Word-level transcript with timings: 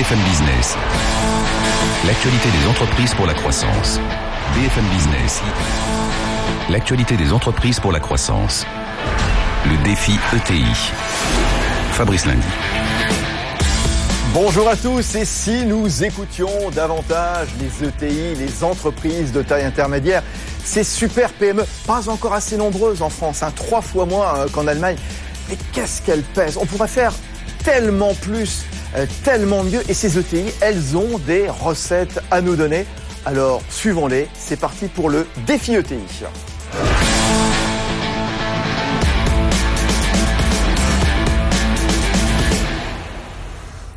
BFM 0.00 0.18
Business. 0.20 0.76
L'actualité 2.06 2.48
des 2.48 2.66
entreprises 2.70 3.12
pour 3.12 3.26
la 3.26 3.34
croissance. 3.34 4.00
BFM 4.54 4.86
Business. 4.86 5.42
L'actualité 6.70 7.18
des 7.18 7.34
entreprises 7.34 7.78
pour 7.80 7.92
la 7.92 8.00
croissance. 8.00 8.64
Le 9.66 9.76
défi 9.84 10.12
ETI. 10.34 10.64
Fabrice 11.92 12.24
Lundi. 12.24 12.48
Bonjour 14.32 14.70
à 14.70 14.76
tous 14.76 15.16
et 15.16 15.26
si 15.26 15.66
nous 15.66 16.02
écoutions 16.02 16.70
davantage 16.74 17.48
les 17.60 17.86
ETI, 17.86 18.36
les 18.36 18.64
entreprises 18.64 19.32
de 19.32 19.42
taille 19.42 19.64
intermédiaire, 19.64 20.22
ces 20.64 20.82
super 20.82 21.30
PME, 21.34 21.66
pas 21.86 22.08
encore 22.08 22.32
assez 22.32 22.56
nombreuses 22.56 23.02
en 23.02 23.10
France, 23.10 23.42
hein, 23.42 23.52
trois 23.54 23.82
fois 23.82 24.06
moins 24.06 24.34
euh, 24.38 24.48
qu'en 24.48 24.66
Allemagne, 24.66 24.96
mais 25.50 25.58
qu'est-ce 25.74 26.00
qu'elles 26.00 26.22
pèsent? 26.22 26.56
On 26.56 26.64
pourrait 26.64 26.88
faire 26.88 27.12
tellement 27.64 28.14
plus, 28.14 28.64
euh, 28.96 29.06
tellement 29.24 29.62
mieux 29.62 29.82
et 29.88 29.94
ces 29.94 30.18
ETI, 30.18 30.52
elles 30.60 30.96
ont 30.96 31.18
des 31.18 31.48
recettes 31.48 32.20
à 32.30 32.40
nous 32.40 32.56
donner. 32.56 32.86
Alors 33.26 33.62
suivons-les, 33.68 34.28
c'est 34.34 34.58
parti 34.58 34.86
pour 34.86 35.10
le 35.10 35.26
défi 35.46 35.74
ETI. 35.74 35.98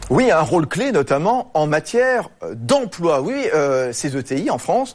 Oui, 0.09 0.29
un 0.29 0.41
rôle 0.41 0.67
clé 0.67 0.91
notamment 0.91 1.49
en 1.53 1.65
matière 1.65 2.29
euh, 2.43 2.53
d'emploi. 2.55 3.21
Oui, 3.21 3.47
euh, 3.55 3.91
ces 3.93 4.15
ETI 4.15 4.51
en 4.51 4.59
France, 4.59 4.93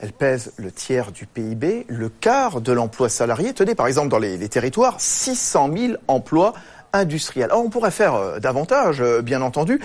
elles 0.00 0.12
pèsent 0.12 0.52
le 0.58 0.70
tiers 0.70 1.10
du 1.10 1.26
PIB, 1.26 1.86
le 1.88 2.08
quart 2.08 2.60
de 2.60 2.72
l'emploi 2.72 3.08
salarié. 3.08 3.52
Tenez 3.52 3.74
par 3.74 3.86
exemple 3.88 4.08
dans 4.08 4.18
les, 4.18 4.36
les 4.36 4.48
territoires, 4.48 4.96
600 5.00 5.70
000 5.76 5.94
emplois 6.06 6.52
on 7.52 7.68
pourrait 7.70 7.90
faire 7.90 8.14
euh, 8.14 8.38
davantage, 8.38 9.00
euh, 9.00 9.22
bien 9.22 9.42
entendu. 9.42 9.80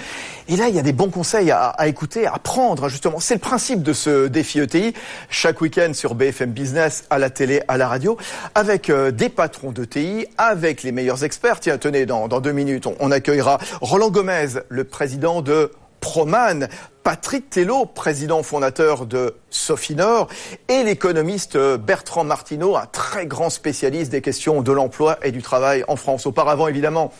Et 0.48 0.56
là, 0.56 0.68
il 0.70 0.76
y 0.76 0.80
a 0.80 0.82
des 0.82 0.94
bons 0.94 1.10
conseils 1.10 1.52
à, 1.52 1.76
écouter, 1.88 2.28
à 2.28 2.40
prendre, 2.40 2.90
justement. 2.90 3.20
C'est 3.20 3.36
le 3.36 3.40
principe 3.40 3.84
de 3.84 3.94
ce 3.94 4.28
défi 4.28 4.60
ETI, 4.60 4.94
chaque 5.30 5.62
week-end 5.62 5.92
sur 5.94 6.16
BFM 6.16 6.52
Business, 6.52 7.06
à 7.10 7.20
la 7.20 7.30
télé, 7.30 7.62
à 7.68 7.78
la 7.78 7.88
radio, 7.88 8.18
avec 8.56 8.90
euh, 8.90 9.12
des 9.12 9.30
patrons 9.30 9.72
d'ETI, 9.72 10.28
avec 10.38 10.84
les 10.84 10.92
meilleurs 10.92 11.24
experts. 11.24 11.60
Tiens, 11.60 11.78
tenez, 11.78 12.06
dans, 12.06 12.28
deux 12.28 12.52
minutes, 12.52 12.88
on 13.00 13.12
accueillera 13.12 13.60
Roland 13.82 14.12
Gomez, 14.12 14.48
le 14.70 14.84
président 14.84 15.42
de 15.42 15.72
Proman, 16.00 16.68
Patrick 17.04 17.50
Tello, 17.50 17.86
président 17.86 18.44
fondateur 18.44 19.06
de 19.06 19.36
Sofinor, 19.50 20.28
et 20.68 20.84
l'économiste 20.84 21.58
Bertrand 21.58 22.24
Martineau, 22.24 22.76
un 22.76 22.86
très 22.86 23.26
grand 23.26 23.50
spécialiste 23.50 24.12
des 24.12 24.22
questions 24.22 24.62
de 24.62 24.72
l'emploi 24.72 25.18
et 25.24 25.32
du 25.32 25.42
travail 25.42 25.84
en 25.88 25.96
France. 25.96 26.26
Auparavant, 26.26 26.68
évidemment, 26.68 27.12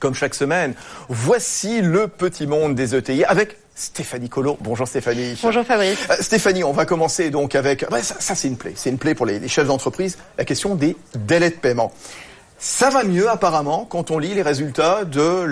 comme 0.00 0.14
chaque 0.14 0.34
semaine, 0.34 0.74
voici 1.08 1.80
le 1.80 2.08
petit 2.08 2.46
monde 2.46 2.74
des 2.74 2.94
ETI 2.94 3.24
avec 3.24 3.56
Stéphanie 3.74 4.28
Collot. 4.28 4.56
Bonjour 4.60 4.88
Stéphanie. 4.88 5.38
Bonjour 5.42 5.64
Fabrice. 5.64 5.98
Euh, 6.10 6.16
Stéphanie, 6.20 6.64
on 6.64 6.72
va 6.72 6.86
commencer 6.86 7.30
donc 7.30 7.54
avec... 7.54 7.84
Ça, 8.02 8.16
ça 8.18 8.34
c'est 8.34 8.48
une 8.48 8.56
plaie. 8.56 8.72
C'est 8.74 8.90
une 8.90 8.98
plaie 8.98 9.14
pour 9.14 9.26
les, 9.26 9.38
les 9.38 9.48
chefs 9.48 9.66
d'entreprise. 9.66 10.16
La 10.38 10.44
question 10.44 10.74
des 10.74 10.96
délais 11.14 11.50
de 11.50 11.56
paiement. 11.56 11.92
Ça 12.58 12.88
va 12.88 13.04
mieux 13.04 13.28
apparemment 13.28 13.86
quand 13.88 14.10
on 14.10 14.18
lit 14.18 14.32
les 14.32 14.40
résultats 14.40 15.04
de 15.04 15.46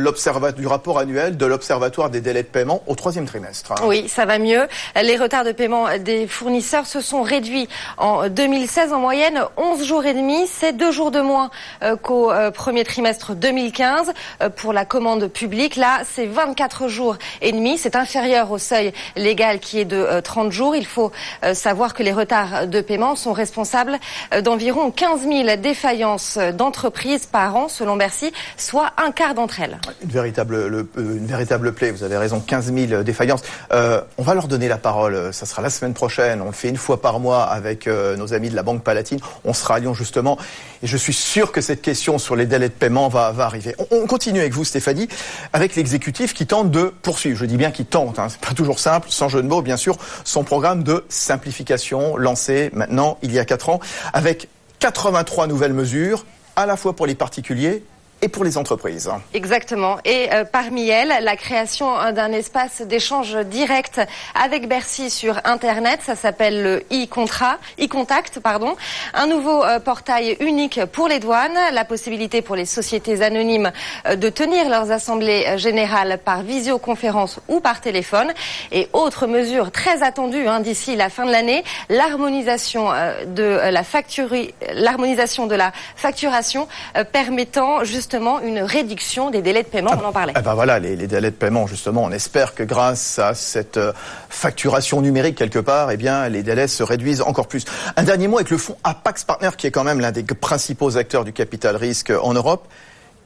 du 0.56 0.66
rapport 0.66 0.98
annuel 0.98 1.36
de 1.36 1.44
l'Observatoire 1.44 2.08
des 2.08 2.22
délais 2.22 2.42
de 2.42 2.48
paiement 2.48 2.82
au 2.86 2.94
troisième 2.94 3.26
trimestre. 3.26 3.74
Oui, 3.84 4.08
ça 4.08 4.24
va 4.24 4.38
mieux. 4.38 4.66
Les 5.00 5.16
retards 5.16 5.44
de 5.44 5.52
paiement 5.52 5.86
des 5.98 6.26
fournisseurs 6.26 6.86
se 6.86 7.00
sont 7.00 7.22
réduits 7.22 7.68
en 7.98 8.28
2016 8.28 8.92
en 8.94 9.00
moyenne 9.00 9.42
11 9.58 9.84
jours 9.84 10.06
et 10.06 10.14
demi. 10.14 10.46
C'est 10.46 10.72
deux 10.72 10.92
jours 10.92 11.10
de 11.10 11.20
moins 11.20 11.50
euh, 11.82 11.96
qu'au 11.96 12.32
euh, 12.32 12.50
premier 12.50 12.84
trimestre 12.84 13.34
2015 13.34 14.12
euh, 14.42 14.48
pour 14.48 14.72
la 14.72 14.86
commande 14.86 15.28
publique. 15.28 15.76
Là, 15.76 16.00
c'est 16.10 16.26
24 16.26 16.88
jours 16.88 17.16
et 17.42 17.52
demi. 17.52 17.76
C'est 17.76 17.96
inférieur 17.96 18.50
au 18.50 18.58
seuil 18.58 18.92
légal 19.16 19.58
qui 19.58 19.80
est 19.80 19.84
de 19.84 19.96
euh, 19.96 20.20
30 20.22 20.52
jours. 20.52 20.74
Il 20.74 20.86
faut 20.86 21.12
savoir 21.52 21.92
que 21.92 22.02
les 22.02 22.12
retards 22.12 22.66
de 22.66 22.80
paiement 22.80 23.16
sont 23.16 23.32
responsables 23.32 23.98
d'environ 24.42 24.90
15 24.90 25.22
000 25.22 25.56
défaillances 25.56 26.38
d'entreprises 26.38 26.93
par 27.30 27.54
an, 27.56 27.68
selon 27.68 27.96
Bercy, 27.96 28.32
soit 28.56 28.92
un 28.96 29.10
quart 29.10 29.34
d'entre 29.34 29.60
elles. 29.60 29.78
Une 30.02 30.08
véritable, 30.10 30.66
le- 30.68 30.88
euh, 30.96 31.18
une 31.18 31.26
véritable 31.26 31.72
plaie, 31.72 31.90
vous 31.90 32.02
avez 32.02 32.16
raison, 32.16 32.40
15 32.40 32.72
000 32.72 33.02
défaillances. 33.02 33.42
Euh, 33.72 34.00
on 34.16 34.22
va 34.22 34.34
leur 34.34 34.48
donner 34.48 34.68
la 34.68 34.78
parole, 34.78 35.14
euh, 35.14 35.32
ça 35.32 35.44
sera 35.46 35.60
la 35.60 35.70
semaine 35.70 35.92
prochaine, 35.92 36.40
on 36.40 36.46
le 36.46 36.52
fait 36.52 36.68
une 36.68 36.76
fois 36.76 37.00
par 37.02 37.20
mois 37.20 37.42
avec 37.44 37.86
euh, 37.86 38.16
nos 38.16 38.32
amis 38.32 38.48
de 38.48 38.56
la 38.56 38.62
Banque 38.62 38.82
Palatine, 38.82 39.18
on 39.44 39.52
sera 39.52 39.74
à 39.76 39.78
Lyon 39.80 39.92
justement, 39.94 40.38
et 40.82 40.86
je 40.86 40.96
suis 40.96 41.12
sûr 41.12 41.52
que 41.52 41.60
cette 41.60 41.82
question 41.82 42.18
sur 42.18 42.36
les 42.36 42.46
délais 42.46 42.68
de 42.68 42.74
paiement 42.74 43.08
va, 43.08 43.32
va 43.32 43.44
arriver. 43.44 43.74
On, 43.78 43.86
on 44.02 44.06
continue 44.06 44.40
avec 44.40 44.52
vous 44.54 44.64
Stéphanie, 44.64 45.08
avec 45.52 45.76
l'exécutif 45.76 46.32
qui 46.32 46.46
tente 46.46 46.70
de 46.70 46.92
poursuivre, 47.02 47.38
je 47.38 47.44
dis 47.44 47.56
bien 47.56 47.70
qui 47.70 47.84
tente, 47.84 48.18
hein, 48.18 48.28
c'est 48.30 48.40
pas 48.40 48.54
toujours 48.54 48.78
simple, 48.78 49.08
sans 49.10 49.28
jeu 49.28 49.42
de 49.42 49.48
mots 49.48 49.62
bien 49.62 49.76
sûr, 49.76 49.96
son 50.24 50.42
programme 50.44 50.82
de 50.84 51.04
simplification 51.08 52.16
lancé 52.16 52.70
maintenant 52.72 53.18
il 53.22 53.32
y 53.32 53.38
a 53.38 53.44
4 53.44 53.68
ans, 53.68 53.80
avec 54.12 54.48
83 54.80 55.46
nouvelles 55.46 55.72
mesures, 55.72 56.24
à 56.56 56.66
la 56.66 56.76
fois 56.76 56.94
pour 56.94 57.06
les 57.06 57.14
particuliers 57.14 57.82
et 58.24 58.28
pour 58.28 58.42
les 58.42 58.56
entreprises. 58.56 59.10
Exactement. 59.34 59.98
Et 60.06 60.32
euh, 60.32 60.44
parmi 60.44 60.88
elles, 60.88 61.12
la 61.20 61.36
création 61.36 61.88
euh, 62.00 62.12
d'un 62.12 62.32
espace 62.32 62.80
d'échange 62.80 63.36
direct 63.44 64.00
avec 64.34 64.66
Bercy 64.66 65.10
sur 65.10 65.34
Internet. 65.44 66.00
Ça 66.06 66.16
s'appelle 66.16 66.62
le 66.62 66.76
e-contrat, 66.90 67.58
e-contact, 67.78 68.40
pardon. 68.40 68.76
Un 69.12 69.26
nouveau 69.26 69.62
euh, 69.62 69.78
portail 69.78 70.38
unique 70.40 70.80
pour 70.86 71.06
les 71.06 71.18
douanes, 71.18 71.58
la 71.72 71.84
possibilité 71.84 72.40
pour 72.40 72.56
les 72.56 72.64
sociétés 72.64 73.20
anonymes 73.20 73.72
euh, 74.06 74.16
de 74.16 74.30
tenir 74.30 74.70
leurs 74.70 74.90
assemblées 74.90 75.58
générales 75.58 76.18
par 76.24 76.40
visioconférence 76.42 77.40
ou 77.48 77.60
par 77.60 77.82
téléphone. 77.82 78.32
Et 78.72 78.88
autre 78.94 79.26
mesure 79.26 79.70
très 79.70 80.02
attendue 80.02 80.48
hein, 80.48 80.60
d'ici 80.60 80.96
la 80.96 81.10
fin 81.10 81.26
de 81.26 81.30
l'année, 81.30 81.62
l'harmonisation 81.90 82.88
de 83.26 83.60
la 83.70 83.82
facturi- 83.82 84.54
l'harmonisation 84.72 85.46
de 85.46 85.56
la 85.56 85.72
facturation 85.94 86.68
permettant 87.12 87.84
justement 87.84 88.13
une 88.14 88.60
réduction 88.60 89.30
des 89.30 89.42
délais 89.42 89.62
de 89.62 89.68
paiement. 89.68 89.92
On 90.00 90.04
en 90.04 90.12
parlait. 90.12 90.32
Eh 90.38 90.42
ben 90.42 90.54
voilà, 90.54 90.78
les, 90.78 90.96
les 90.96 91.06
délais 91.06 91.30
de 91.30 91.36
paiement, 91.36 91.66
justement, 91.66 92.04
on 92.04 92.10
espère 92.10 92.54
que 92.54 92.62
grâce 92.62 93.18
à 93.18 93.34
cette 93.34 93.76
euh, 93.76 93.92
facturation 94.28 95.00
numérique 95.00 95.36
quelque 95.36 95.58
part, 95.58 95.90
eh 95.90 95.96
bien, 95.96 96.28
les 96.28 96.42
délais 96.42 96.68
se 96.68 96.82
réduisent 96.82 97.22
encore 97.22 97.48
plus. 97.48 97.64
Un 97.96 98.02
dernier 98.02 98.28
mot 98.28 98.36
avec 98.36 98.50
le 98.50 98.58
fonds 98.58 98.76
Apax 98.84 99.24
Partner, 99.24 99.50
qui 99.56 99.66
est 99.66 99.70
quand 99.70 99.84
même 99.84 100.00
l'un 100.00 100.12
des 100.12 100.22
principaux 100.22 100.96
acteurs 100.96 101.24
du 101.24 101.32
capital 101.32 101.76
risque 101.76 102.12
en 102.22 102.34
Europe, 102.34 102.66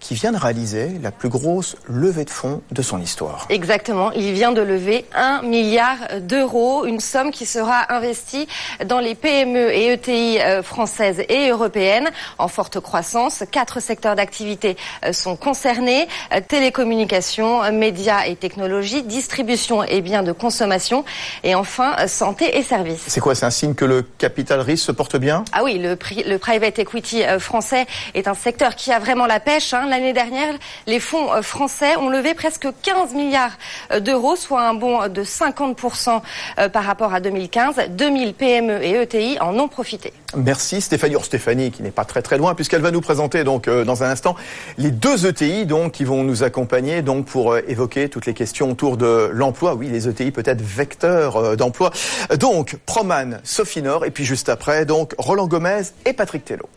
qui 0.01 0.15
vient 0.15 0.33
de 0.33 0.37
réaliser 0.39 0.93
la 1.03 1.11
plus 1.11 1.29
grosse 1.29 1.77
levée 1.89 2.25
de 2.25 2.31
fonds 2.31 2.63
de 2.71 2.83
son 2.83 3.01
histoire. 3.01 3.47
Exactement. 3.51 4.13
Il 4.13 4.33
vient 4.33 4.53
de 4.53 4.61
lever 4.63 5.05
un 5.15 5.43
milliard 5.43 5.97
d'euros, 6.21 6.85
une 6.87 7.01
somme 7.01 7.31
qui 7.33 7.47
sera 7.47 7.93
investie 7.93 8.47
dans 8.87 9.01
les 9.01 9.15
PME 9.15 9.73
et 9.75 9.93
ETI 9.93 10.39
euh, 10.41 10.63
françaises 10.63 11.21
et 11.29 11.49
européennes 11.51 12.09
en 12.39 12.49
forte 12.49 12.79
croissance. 12.81 13.43
Quatre 13.51 13.81
secteurs 13.81 14.15
d'activité 14.15 14.77
euh, 15.05 15.13
sont 15.13 15.37
concernés 15.37 16.07
euh, 16.33 16.41
télécommunications, 16.47 17.71
médias 17.73 18.25
et 18.27 18.37
technologies, 18.37 19.03
distribution 19.03 19.83
et 19.83 20.01
biens 20.01 20.23
de 20.23 20.33
consommation, 20.33 21.05
et 21.43 21.55
enfin 21.55 22.07
santé 22.07 22.57
et 22.57 22.63
services. 22.63 23.03
C'est 23.09 23.21
quoi 23.21 23.35
C'est 23.35 23.47
un 23.47 23.51
signe 23.51 23.75
que 23.75 23.85
le 23.85 24.03
capital 24.03 24.61
risque 24.61 24.87
se 24.87 24.93
porte 24.93 25.17
bien? 25.17 25.45
Ah 25.53 25.65
oui, 25.65 25.79
le, 25.79 25.97
pri- 25.97 26.25
le 26.27 26.39
private 26.39 26.79
equity 26.79 27.23
français 27.41 27.87
est 28.15 28.29
un 28.29 28.35
secteur 28.35 28.77
qui 28.77 28.93
a 28.93 28.99
vraiment 28.99 29.27
la 29.27 29.41
pêche. 29.41 29.75
hein. 29.75 29.87
L'année 29.89 30.13
dernière, 30.13 30.55
les 30.87 31.01
fonds 31.01 31.33
euh, 31.33 31.41
français 31.41 31.97
ont 31.97 32.11
levé 32.11 32.35
presque 32.35 32.69
15 32.83 33.15
milliards 33.15 33.57
euh, 33.91 34.01
d'euros, 34.01 34.37
soit 34.37 34.61
un 34.61 34.75
bond 34.75 35.09
de 35.09 35.23
50% 35.23 36.21
euh, 36.59 36.69
par 36.69 36.85
rapport 36.85 37.15
à 37.15 37.21
2015. 37.21 37.77
2000 37.89 38.35
PME 38.35 38.85
et 38.85 39.01
ETI 39.01 39.39
en 39.41 39.59
ont 39.59 39.69
profité. 39.69 40.13
Merci 40.37 40.83
Stéphanie. 40.83 41.17
Or 41.17 41.25
Stéphanie 41.25 41.71
qui 41.71 41.83
n'est 41.83 41.91
pas 41.91 42.05
très 42.05 42.21
très 42.21 42.37
loin 42.37 42.55
puisqu'elle 42.55 42.83
va 42.83 42.91
nous 42.91 43.01
présenter 43.01 43.45
donc 43.45 43.69
dans 43.69 44.03
un 44.03 44.11
instant 44.11 44.37
les 44.77 44.91
deux 44.91 45.27
ETI 45.27 45.67
qui 45.93 46.05
vont 46.05 46.23
nous 46.23 46.43
accompagner 46.43 47.03
pour 47.27 47.57
évoquer 47.57 48.11
toutes 48.11 48.27
les 48.27 48.35
questions 48.35 48.71
autour 48.71 48.99
de 48.99 49.31
l'emploi. 49.33 49.75
Oui, 49.75 49.89
les 49.89 50.07
ETI 50.07 50.31
peut-être 50.31 50.61
vecteurs 50.61 51.57
d'emploi. 51.57 51.91
Donc 52.39 52.77
Proman, 52.85 53.41
Sofinor 53.43 54.05
et 54.05 54.11
puis 54.11 54.27
juste 54.27 54.51
après 54.51 54.85
donc 54.85 55.15
Roland 55.17 55.47
Gomez 55.47 55.83
et 56.05 56.13
Patrick 56.13 56.45
Tello. 56.45 56.69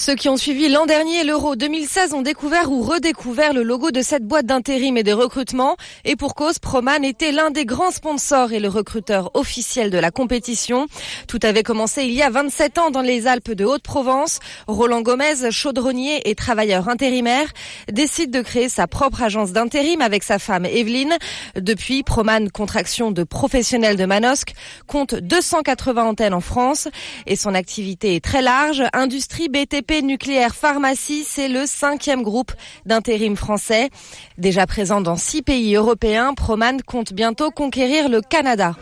Ceux 0.00 0.14
qui 0.14 0.28
ont 0.28 0.36
suivi 0.36 0.68
l'an 0.68 0.86
dernier 0.86 1.24
l'Euro 1.24 1.56
2016 1.56 2.14
ont 2.14 2.22
découvert 2.22 2.70
ou 2.70 2.82
redécouvert 2.82 3.52
le 3.52 3.64
logo 3.64 3.90
de 3.90 4.00
cette 4.00 4.24
boîte 4.24 4.46
d'intérim 4.46 4.96
et 4.96 5.02
de 5.02 5.12
recrutement. 5.12 5.76
Et 6.04 6.14
pour 6.14 6.36
cause, 6.36 6.60
Proman 6.60 7.02
était 7.02 7.32
l'un 7.32 7.50
des 7.50 7.64
grands 7.64 7.90
sponsors 7.90 8.52
et 8.52 8.60
le 8.60 8.68
recruteur 8.68 9.32
officiel 9.34 9.90
de 9.90 9.98
la 9.98 10.12
compétition. 10.12 10.86
Tout 11.26 11.40
avait 11.42 11.64
commencé 11.64 12.04
il 12.04 12.12
y 12.12 12.22
a 12.22 12.30
27 12.30 12.78
ans 12.78 12.90
dans 12.92 13.02
les 13.02 13.26
Alpes 13.26 13.50
de 13.50 13.64
Haute-Provence. 13.64 14.38
Roland 14.68 15.00
Gomez, 15.02 15.50
chaudronnier 15.50 16.30
et 16.30 16.36
travailleur 16.36 16.88
intérimaire, 16.88 17.48
décide 17.90 18.30
de 18.30 18.40
créer 18.40 18.68
sa 18.68 18.86
propre 18.86 19.24
agence 19.24 19.50
d'intérim 19.50 20.00
avec 20.00 20.22
sa 20.22 20.38
femme 20.38 20.64
Evelyne. 20.64 21.16
Depuis, 21.56 22.04
Proman, 22.04 22.50
contraction 22.50 23.10
de 23.10 23.24
professionnels 23.24 23.96
de 23.96 24.04
Manosque, 24.04 24.54
compte 24.86 25.16
280 25.16 26.04
antennes 26.04 26.34
en 26.34 26.40
France 26.40 26.86
et 27.26 27.34
son 27.34 27.52
activité 27.52 28.14
est 28.14 28.24
très 28.24 28.42
large. 28.42 28.84
Industrie, 28.92 29.48
BTP, 29.48 29.87
Nucléaire 29.96 30.54
Pharmacie, 30.54 31.24
c'est 31.24 31.48
le 31.48 31.64
cinquième 31.66 32.22
groupe 32.22 32.52
d'intérim 32.86 33.36
français. 33.36 33.90
Déjà 34.36 34.66
présent 34.66 35.00
dans 35.00 35.16
six 35.16 35.42
pays 35.42 35.74
européens, 35.74 36.34
Proman 36.34 36.80
compte 36.86 37.12
bientôt 37.12 37.50
conquérir 37.50 38.08
le 38.08 38.20
Canada. 38.20 38.76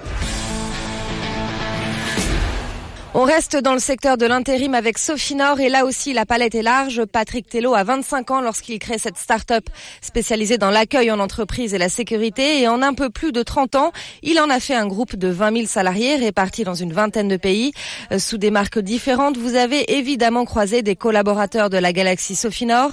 On 3.18 3.22
reste 3.22 3.56
dans 3.56 3.72
le 3.72 3.78
secteur 3.78 4.18
de 4.18 4.26
l'intérim 4.26 4.74
avec 4.74 4.98
Sofinor 4.98 5.58
et 5.58 5.70
là 5.70 5.86
aussi 5.86 6.12
la 6.12 6.26
palette 6.26 6.54
est 6.54 6.60
large. 6.60 7.02
Patrick 7.06 7.48
Tello 7.48 7.72
a 7.72 7.82
25 7.82 8.30
ans 8.30 8.40
lorsqu'il 8.42 8.78
crée 8.78 8.98
cette 8.98 9.16
start-up 9.16 9.64
spécialisée 10.02 10.58
dans 10.58 10.68
l'accueil 10.68 11.10
en 11.10 11.18
entreprise 11.18 11.72
et 11.72 11.78
la 11.78 11.88
sécurité 11.88 12.60
et 12.60 12.68
en 12.68 12.82
un 12.82 12.92
peu 12.92 13.08
plus 13.08 13.32
de 13.32 13.42
30 13.42 13.74
ans, 13.76 13.92
il 14.22 14.38
en 14.38 14.50
a 14.50 14.60
fait 14.60 14.74
un 14.74 14.86
groupe 14.86 15.16
de 15.16 15.28
20 15.28 15.54
000 15.54 15.66
salariés 15.66 16.16
répartis 16.16 16.64
dans 16.64 16.74
une 16.74 16.92
vingtaine 16.92 17.28
de 17.28 17.38
pays. 17.38 17.72
Euh, 18.12 18.18
sous 18.18 18.36
des 18.36 18.50
marques 18.50 18.80
différentes, 18.80 19.38
vous 19.38 19.54
avez 19.54 19.96
évidemment 19.96 20.44
croisé 20.44 20.82
des 20.82 20.94
collaborateurs 20.94 21.70
de 21.70 21.78
la 21.78 21.94
galaxie 21.94 22.36
Sofinor 22.36 22.90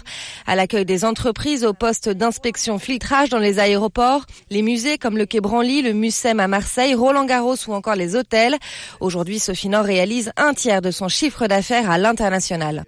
à 0.48 0.56
l'accueil 0.56 0.86
des 0.86 1.04
entreprises, 1.04 1.66
au 1.66 1.74
poste 1.74 2.08
d'inspection 2.08 2.80
filtrage 2.80 3.28
dans 3.28 3.40
les 3.40 3.60
aéroports, 3.60 4.26
les 4.52 4.62
musées 4.62 4.98
comme 4.98 5.18
le 5.18 5.26
Quai 5.26 5.42
Branly, 5.42 5.82
le 5.82 5.92
Mucem 5.92 6.40
à 6.40 6.48
Marseille, 6.48 6.96
Roland 6.96 7.26
Garros 7.26 7.58
ou 7.68 7.74
encore 7.74 7.96
les 7.96 8.16
hôtels. 8.16 8.58
Aujourd'hui, 9.02 9.40
Sofinor 9.40 9.84
réalise 9.84 10.13
un 10.38 10.54
tiers 10.54 10.82
de 10.82 10.92
son 10.92 11.08
chiffre 11.08 11.48
d'affaires 11.48 11.90
à 11.90 11.98
l'international. 11.98 12.86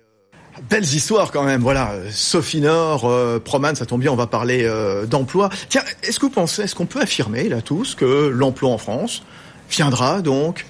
Belles 0.70 0.84
histoires 0.84 1.32
quand 1.32 1.44
même, 1.44 1.62
voilà. 1.62 1.94
Sophie 2.12 2.62
Nord, 2.62 3.06
euh, 3.06 3.40
Proman, 3.40 3.76
ça 3.76 3.86
tombe 3.86 4.02
bien, 4.02 4.12
on 4.12 4.16
va 4.16 4.28
parler 4.28 4.64
euh, 4.64 5.06
d'emploi. 5.06 5.50
Tiens, 5.68 5.84
est-ce 6.02 6.20
que 6.20 6.28
vous 6.28 6.32
pensez, 6.32 6.62
est-ce 6.64 6.76
qu'on 6.76 6.86
peut 6.86 7.02
affirmer 7.02 7.50
là 7.50 7.62
tous 7.62 7.94
que 7.96 8.06
l'emploi 8.06 8.70
en 8.70 8.78
France 8.78 9.24
viendra 9.70 10.22
donc 10.22 10.66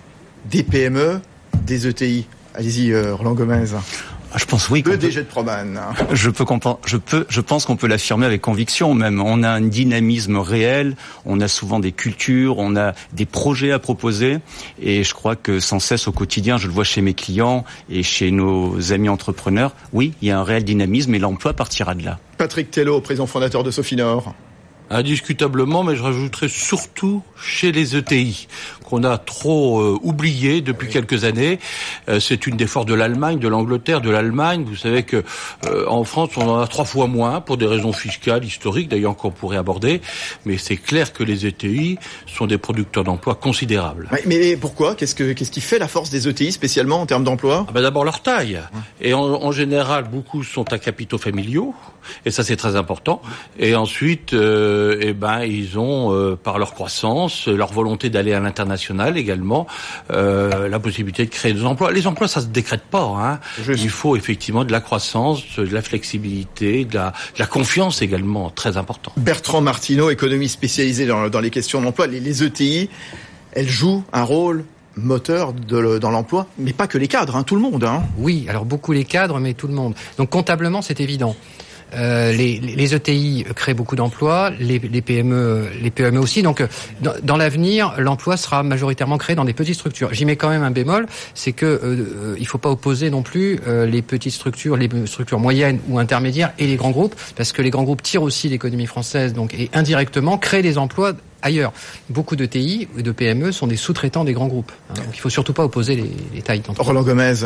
des 0.45 0.63
PME, 0.63 1.19
des 1.65 1.87
ETI 1.87 2.25
Allez-y, 2.55 2.93
euh, 2.93 3.13
Roland 3.13 3.33
Gomez. 3.33 3.65
Je 4.35 4.45
pense 4.45 4.69
oui. 4.69 4.83
Le 4.85 4.97
DG 4.97 5.21
de 5.21 5.25
Proman. 5.25 5.79
Je 6.11 6.29
peux, 6.29 6.45
je 6.85 6.97
peux, 6.97 7.25
je 7.29 7.41
pense 7.41 7.65
qu'on 7.65 7.77
peut 7.77 7.87
l'affirmer 7.87 8.25
avec 8.25 8.41
conviction 8.41 8.93
même. 8.93 9.21
On 9.21 9.43
a 9.43 9.49
un 9.49 9.61
dynamisme 9.61 10.37
réel, 10.37 10.95
on 11.25 11.39
a 11.39 11.47
souvent 11.47 11.79
des 11.79 11.91
cultures, 11.91 12.57
on 12.57 12.75
a 12.75 12.93
des 13.13 13.25
projets 13.25 13.71
à 13.71 13.79
proposer, 13.79 14.39
et 14.81 15.03
je 15.03 15.13
crois 15.13 15.35
que 15.35 15.59
sans 15.59 15.79
cesse 15.79 16.07
au 16.07 16.11
quotidien, 16.11 16.57
je 16.57 16.67
le 16.67 16.73
vois 16.73 16.83
chez 16.83 17.01
mes 17.01 17.13
clients 17.13 17.63
et 17.89 18.03
chez 18.03 18.31
nos 18.31 18.91
amis 18.91 19.09
entrepreneurs. 19.09 19.73
Oui, 19.93 20.13
il 20.21 20.27
y 20.27 20.31
a 20.31 20.39
un 20.39 20.43
réel 20.43 20.63
dynamisme 20.63 21.15
et 21.15 21.19
l'emploi 21.19 21.53
partira 21.53 21.95
de 21.95 22.03
là. 22.03 22.19
Patrick 22.37 22.71
Tello, 22.71 22.99
président 23.01 23.27
fondateur 23.27 23.63
de 23.63 23.71
Sofinor. 23.71 24.33
Indiscutablement, 24.89 25.83
mais 25.83 25.95
je 25.95 26.03
rajouterais 26.03 26.47
surtout 26.47 27.23
chez 27.35 27.71
les 27.71 27.95
ETI, 27.95 28.47
qu'on 28.85 29.03
a 29.03 29.17
trop 29.17 29.81
euh, 29.81 29.99
oublié 30.01 30.61
depuis 30.61 30.87
quelques 30.87 31.23
années. 31.23 31.59
Euh, 32.07 32.19
c'est 32.19 32.47
une 32.47 32.55
des 32.55 32.67
forces 32.67 32.85
de 32.85 32.93
l'Allemagne, 32.93 33.39
de 33.39 33.47
l'Angleterre, 33.47 34.01
de 34.01 34.09
l'Allemagne. 34.09 34.63
Vous 34.65 34.75
savez 34.75 35.03
que 35.03 35.23
euh, 35.65 35.85
en 35.87 36.03
France, 36.03 36.29
on 36.37 36.47
en 36.47 36.59
a 36.59 36.67
trois 36.67 36.85
fois 36.85 37.07
moins, 37.07 37.41
pour 37.41 37.57
des 37.57 37.65
raisons 37.65 37.91
fiscales, 37.91 38.45
historiques, 38.45 38.89
d'ailleurs 38.89 39.15
qu'on 39.15 39.31
pourrait 39.31 39.57
aborder. 39.57 40.01
Mais 40.45 40.57
c'est 40.57 40.77
clair 40.77 41.11
que 41.11 41.23
les 41.23 41.45
ETI 41.45 41.97
sont 42.27 42.47
des 42.47 42.57
producteurs 42.57 43.03
d'emplois 43.03 43.35
considérables. 43.35 44.09
mais 44.25 44.55
pourquoi? 44.55 44.95
Qu'est-ce 44.95 45.15
que 45.15 45.33
qu'est-ce 45.33 45.51
qui 45.51 45.61
fait 45.61 45.79
la 45.79 45.87
force 45.87 46.09
des 46.09 46.27
ETI, 46.27 46.51
spécialement 46.51 47.01
en 47.01 47.05
termes 47.05 47.23
d'emploi? 47.23 47.65
Ah 47.67 47.71
ben 47.73 47.81
D'abord 47.81 48.05
leur 48.05 48.21
taille. 48.21 48.59
Et 49.01 49.13
en, 49.13 49.21
en, 49.21 49.51
général, 49.51 50.05
beaucoup 50.05 50.43
sont 50.43 50.71
à 50.73 50.79
capitaux 50.79 51.17
familiaux, 51.17 51.73
et 52.25 52.31
ça 52.31 52.43
c'est 52.43 52.55
très 52.55 52.75
important. 52.75 53.21
Et 53.59 53.75
ensuite 53.75 54.33
eh 54.33 55.13
ben 55.13 55.43
ils 55.43 55.77
ont 55.79 56.37
par 56.43 56.59
leur 56.59 56.73
croissance, 56.73 57.47
leur 57.47 57.71
volonté 57.71 58.09
d'aller 58.09 58.33
à 58.33 58.39
l'international 58.39 58.74
également, 59.15 59.67
euh, 60.11 60.67
la 60.67 60.79
possibilité 60.79 61.25
de 61.25 61.29
créer 61.29 61.53
des 61.53 61.65
emplois. 61.65 61.91
Les 61.91 62.07
emplois, 62.07 62.27
ça 62.27 62.41
se 62.41 62.47
décrète 62.47 62.83
pas. 62.83 63.03
Hein. 63.03 63.39
Il 63.67 63.89
faut 63.89 64.15
effectivement 64.15 64.63
de 64.63 64.71
la 64.71 64.81
croissance, 64.81 65.43
de 65.57 65.73
la 65.73 65.81
flexibilité, 65.81 66.85
de 66.85 66.95
la, 66.95 67.13
de 67.35 67.39
la 67.39 67.45
confiance 67.45 68.01
également, 68.01 68.49
très 68.49 68.77
important. 68.77 69.11
Bertrand 69.17 69.61
Martineau, 69.61 70.09
économie 70.09 70.49
spécialisée 70.49 71.05
dans, 71.05 71.29
dans 71.29 71.39
les 71.39 71.49
questions 71.51 71.81
d'emploi, 71.81 72.07
les, 72.07 72.19
les 72.19 72.43
ETI, 72.43 72.89
elles 73.51 73.69
jouent 73.69 74.03
un 74.13 74.23
rôle 74.23 74.65
moteur 74.97 75.53
de, 75.53 75.97
dans 75.97 76.11
l'emploi, 76.11 76.47
mais 76.57 76.73
pas 76.73 76.87
que 76.87 76.97
les 76.97 77.07
cadres, 77.07 77.35
hein, 77.35 77.43
tout 77.43 77.55
le 77.55 77.61
monde. 77.61 77.83
Hein. 77.83 78.03
Oui, 78.17 78.45
alors 78.49 78.65
beaucoup 78.65 78.91
les 78.93 79.05
cadres, 79.05 79.39
mais 79.39 79.53
tout 79.53 79.67
le 79.67 79.73
monde. 79.73 79.93
Donc 80.17 80.29
comptablement, 80.29 80.81
c'est 80.81 80.99
évident. 80.99 81.35
Euh, 81.95 82.31
les, 82.31 82.93
ETI 82.93 83.45
créent 83.55 83.73
beaucoup 83.73 83.95
d'emplois, 83.95 84.51
les, 84.59 84.79
PME, 84.79 85.69
les 85.81 85.91
PME 85.91 86.19
aussi. 86.19 86.41
Donc, 86.41 86.63
dans, 87.23 87.37
l'avenir, 87.37 87.93
l'emploi 87.97 88.37
sera 88.37 88.63
majoritairement 88.63 89.17
créé 89.17 89.35
dans 89.35 89.45
des 89.45 89.53
petites 89.53 89.75
structures. 89.75 90.13
J'y 90.13 90.25
mets 90.25 90.35
quand 90.35 90.49
même 90.49 90.63
un 90.63 90.71
bémol, 90.71 91.07
c'est 91.33 91.51
que 91.51 91.65
euh, 91.65 92.35
il 92.37 92.47
faut 92.47 92.57
pas 92.57 92.69
opposer 92.69 93.09
non 93.09 93.21
plus 93.21 93.59
euh, 93.67 93.85
les 93.85 94.01
petites 94.01 94.33
structures, 94.33 94.77
les 94.77 94.89
structures 95.05 95.39
moyennes 95.39 95.79
ou 95.89 95.99
intermédiaires 95.99 96.51
et 96.59 96.67
les 96.67 96.75
grands 96.75 96.91
groupes, 96.91 97.15
parce 97.35 97.51
que 97.51 97.61
les 97.61 97.69
grands 97.69 97.83
groupes 97.83 98.03
tirent 98.03 98.23
aussi 98.23 98.49
l'économie 98.49 98.85
française, 98.85 99.33
donc 99.33 99.53
et 99.53 99.69
indirectement 99.73 100.37
créent 100.37 100.61
des 100.61 100.77
emplois 100.77 101.13
ailleurs. 101.41 101.73
Beaucoup 102.09 102.35
de 102.35 102.45
TI 102.45 102.87
et 102.97 103.03
de 103.03 103.11
PME 103.11 103.51
sont 103.51 103.67
des 103.67 103.77
sous-traitants 103.77 104.23
des 104.23 104.33
grands 104.33 104.47
groupes. 104.47 104.71
Hein. 104.89 104.95
donc 104.95 105.13
il 105.13 105.19
faut 105.19 105.29
surtout 105.29 105.53
pas 105.53 105.63
opposer 105.63 105.95
les, 105.95 106.11
les 106.33 106.41
tailles 106.41 106.61
Roland 106.77 107.03
Gomez. 107.03 107.45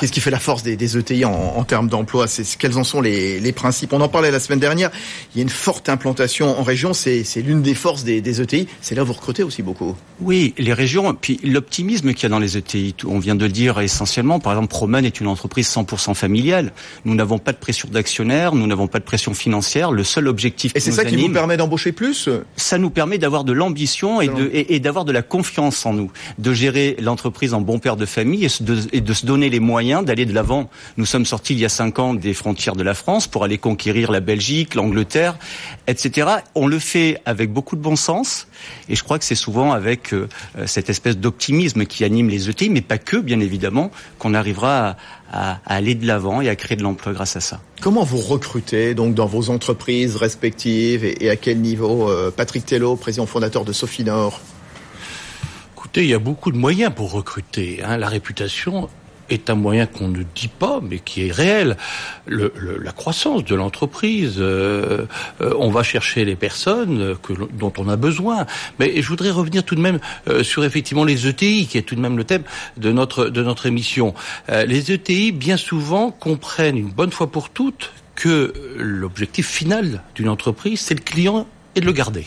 Qu'est-ce 0.00 0.12
qui 0.12 0.20
fait 0.20 0.30
la 0.30 0.38
force 0.38 0.62
des, 0.62 0.76
des 0.76 0.96
ETI 0.96 1.24
en, 1.24 1.32
en 1.32 1.64
termes 1.64 1.88
d'emploi 1.88 2.26
C'est 2.26 2.44
Quels 2.56 2.78
en 2.78 2.84
sont 2.84 3.00
les, 3.00 3.40
les, 3.40 3.52
principes 3.52 3.92
On 3.92 4.00
en 4.00 4.08
parlait 4.08 4.30
la 4.30 4.40
semaine 4.40 4.58
dernière. 4.58 4.90
Il 5.34 5.38
y 5.38 5.40
a 5.40 5.42
une 5.42 5.48
forte 5.48 5.88
implantation 5.88 6.58
en 6.58 6.62
région. 6.62 6.92
C'est 6.92 7.24
l'une 7.36 7.62
des 7.62 7.74
forces 7.74 8.04
des, 8.04 8.20
des 8.20 8.40
ETI. 8.40 8.66
C'est 8.80 8.94
là 8.94 9.02
où 9.02 9.06
vous 9.06 9.12
recrutez 9.12 9.42
aussi 9.42 9.62
beaucoup. 9.62 9.96
Oui, 10.20 10.54
les 10.58 10.72
régions. 10.72 11.14
Puis 11.14 11.40
l'optimisme 11.44 12.14
qu'il 12.14 12.24
y 12.24 12.26
a 12.26 12.28
dans 12.30 12.38
les 12.38 12.56
ETI. 12.56 12.94
On 13.06 13.18
vient 13.18 13.34
de 13.34 13.44
le 13.44 13.52
dire 13.52 13.80
essentiellement. 13.80 14.40
Par 14.40 14.52
exemple, 14.52 14.68
Proman 14.68 15.04
est 15.04 15.20
une 15.20 15.26
entreprise 15.26 15.68
100% 15.68 16.14
familiale. 16.14 16.72
Nous 17.04 17.14
n'avons 17.14 17.38
pas 17.38 17.52
de 17.52 17.58
pression 17.58 17.88
d'actionnaires. 17.90 18.54
Nous 18.54 18.66
n'avons 18.66 18.86
pas 18.86 18.98
de 18.98 19.04
pression 19.04 19.34
financière. 19.34 19.92
Le 19.92 20.04
seul 20.04 20.28
objectif. 20.28 20.72
Et 20.74 20.80
c'est 20.80 20.92
ça 20.92 21.04
qui 21.04 21.16
vous 21.16 21.28
permet 21.28 21.56
d'embaucher 21.56 21.92
plus? 21.92 22.28
Ça 22.56 22.78
nous 22.78 22.90
permet 22.90 23.18
d'avoir 23.18 23.44
de 23.44 23.52
l'ambition 23.52 24.20
et, 24.20 24.28
de, 24.28 24.50
et, 24.52 24.74
et 24.74 24.80
d'avoir 24.80 25.04
de 25.04 25.12
la 25.12 25.22
confiance 25.22 25.84
en 25.86 25.92
nous, 25.92 26.10
de 26.38 26.52
gérer 26.52 26.96
l'entreprise 27.00 27.54
en 27.54 27.60
bon 27.60 27.78
père 27.78 27.96
de 27.96 28.06
famille 28.06 28.44
et 28.44 28.62
de, 28.62 28.78
et 28.92 29.00
de 29.00 29.12
se 29.12 29.26
donner 29.26 29.50
les 29.50 29.60
moyens 29.60 29.71
d'aller 29.80 30.26
de 30.26 30.34
l'avant. 30.34 30.68
Nous 30.96 31.06
sommes 31.06 31.24
sortis 31.24 31.54
il 31.54 31.60
y 31.60 31.64
a 31.64 31.68
cinq 31.68 31.98
ans 31.98 32.14
des 32.14 32.34
frontières 32.34 32.76
de 32.76 32.82
la 32.82 32.94
France 32.94 33.26
pour 33.26 33.42
aller 33.42 33.58
conquérir 33.58 34.10
la 34.10 34.20
Belgique, 34.20 34.74
l'Angleterre, 34.74 35.36
etc. 35.86 36.28
On 36.54 36.66
le 36.66 36.78
fait 36.78 37.20
avec 37.24 37.52
beaucoup 37.52 37.74
de 37.74 37.80
bon 37.80 37.96
sens 37.96 38.48
et 38.88 38.96
je 38.96 39.02
crois 39.02 39.18
que 39.18 39.24
c'est 39.24 39.34
souvent 39.34 39.72
avec 39.72 40.12
euh, 40.12 40.28
cette 40.66 40.90
espèce 40.90 41.16
d'optimisme 41.16 41.86
qui 41.86 42.04
anime 42.04 42.28
les 42.28 42.50
ETI, 42.50 42.68
mais 42.68 42.82
pas 42.82 42.98
que, 42.98 43.16
bien 43.16 43.40
évidemment, 43.40 43.90
qu'on 44.18 44.34
arrivera 44.34 44.96
à, 45.32 45.52
à, 45.64 45.74
aller 45.74 45.94
de 45.94 46.06
l'avant 46.06 46.40
et 46.40 46.48
à 46.48 46.56
créer 46.56 46.76
de 46.76 46.82
l'emploi 46.82 47.12
grâce 47.12 47.36
à 47.36 47.40
ça. 47.40 47.60
Comment 47.80 48.04
vous 48.04 48.18
recrutez 48.18 48.94
donc 48.94 49.14
dans 49.14 49.26
vos 49.26 49.50
entreprises 49.50 50.16
respectives 50.16 51.04
et, 51.04 51.24
et 51.24 51.30
à 51.30 51.36
quel 51.36 51.60
niveau 51.60 52.10
euh, 52.10 52.30
Patrick 52.30 52.66
Tello, 52.66 52.96
président 52.96 53.26
fondateur 53.26 53.64
de 53.64 53.72
Sofinor? 53.72 54.40
Écoutez, 55.74 56.04
il 56.04 56.10
y 56.10 56.14
a 56.14 56.18
beaucoup 56.18 56.52
de 56.52 56.56
moyens 56.56 56.92
pour 56.94 57.10
recruter. 57.10 57.82
Hein. 57.82 57.96
La 57.96 58.08
réputation 58.08 58.88
est 59.30 59.50
un 59.50 59.54
moyen 59.54 59.86
qu'on 59.86 60.08
ne 60.08 60.22
dit 60.34 60.48
pas, 60.48 60.80
mais 60.82 60.98
qui 60.98 61.26
est 61.26 61.32
réel. 61.32 61.76
La 62.26 62.92
croissance 62.92 63.44
de 63.44 63.54
l'entreprise, 63.54 64.36
euh, 64.38 65.06
euh, 65.40 65.54
on 65.58 65.70
va 65.70 65.82
chercher 65.82 66.24
les 66.24 66.36
personnes 66.36 67.16
que, 67.22 67.32
dont 67.52 67.72
on 67.78 67.88
a 67.88 67.96
besoin. 67.96 68.46
Mais 68.78 69.00
je 69.00 69.08
voudrais 69.08 69.30
revenir 69.30 69.64
tout 69.64 69.74
de 69.74 69.80
même 69.80 69.98
euh, 70.28 70.42
sur 70.42 70.62
les 70.62 71.26
ETI, 71.26 71.66
qui 71.66 71.78
est 71.78 71.82
tout 71.82 71.94
de 71.94 72.00
même 72.00 72.16
le 72.16 72.24
thème 72.24 72.42
de 72.76 72.92
notre 72.92 73.26
de 73.26 73.42
notre 73.42 73.66
émission. 73.66 74.14
Euh, 74.48 74.64
les 74.64 74.92
ETI, 74.92 75.32
bien 75.32 75.56
souvent, 75.56 76.10
comprennent 76.10 76.76
une 76.76 76.90
bonne 76.90 77.10
fois 77.10 77.30
pour 77.30 77.50
toutes 77.50 77.92
que 78.14 78.52
l'objectif 78.76 79.48
final 79.48 80.02
d'une 80.14 80.28
entreprise, 80.28 80.80
c'est 80.80 80.94
le 80.94 81.00
client 81.00 81.46
et 81.74 81.80
de 81.80 81.86
le 81.86 81.92
garder. 81.92 82.26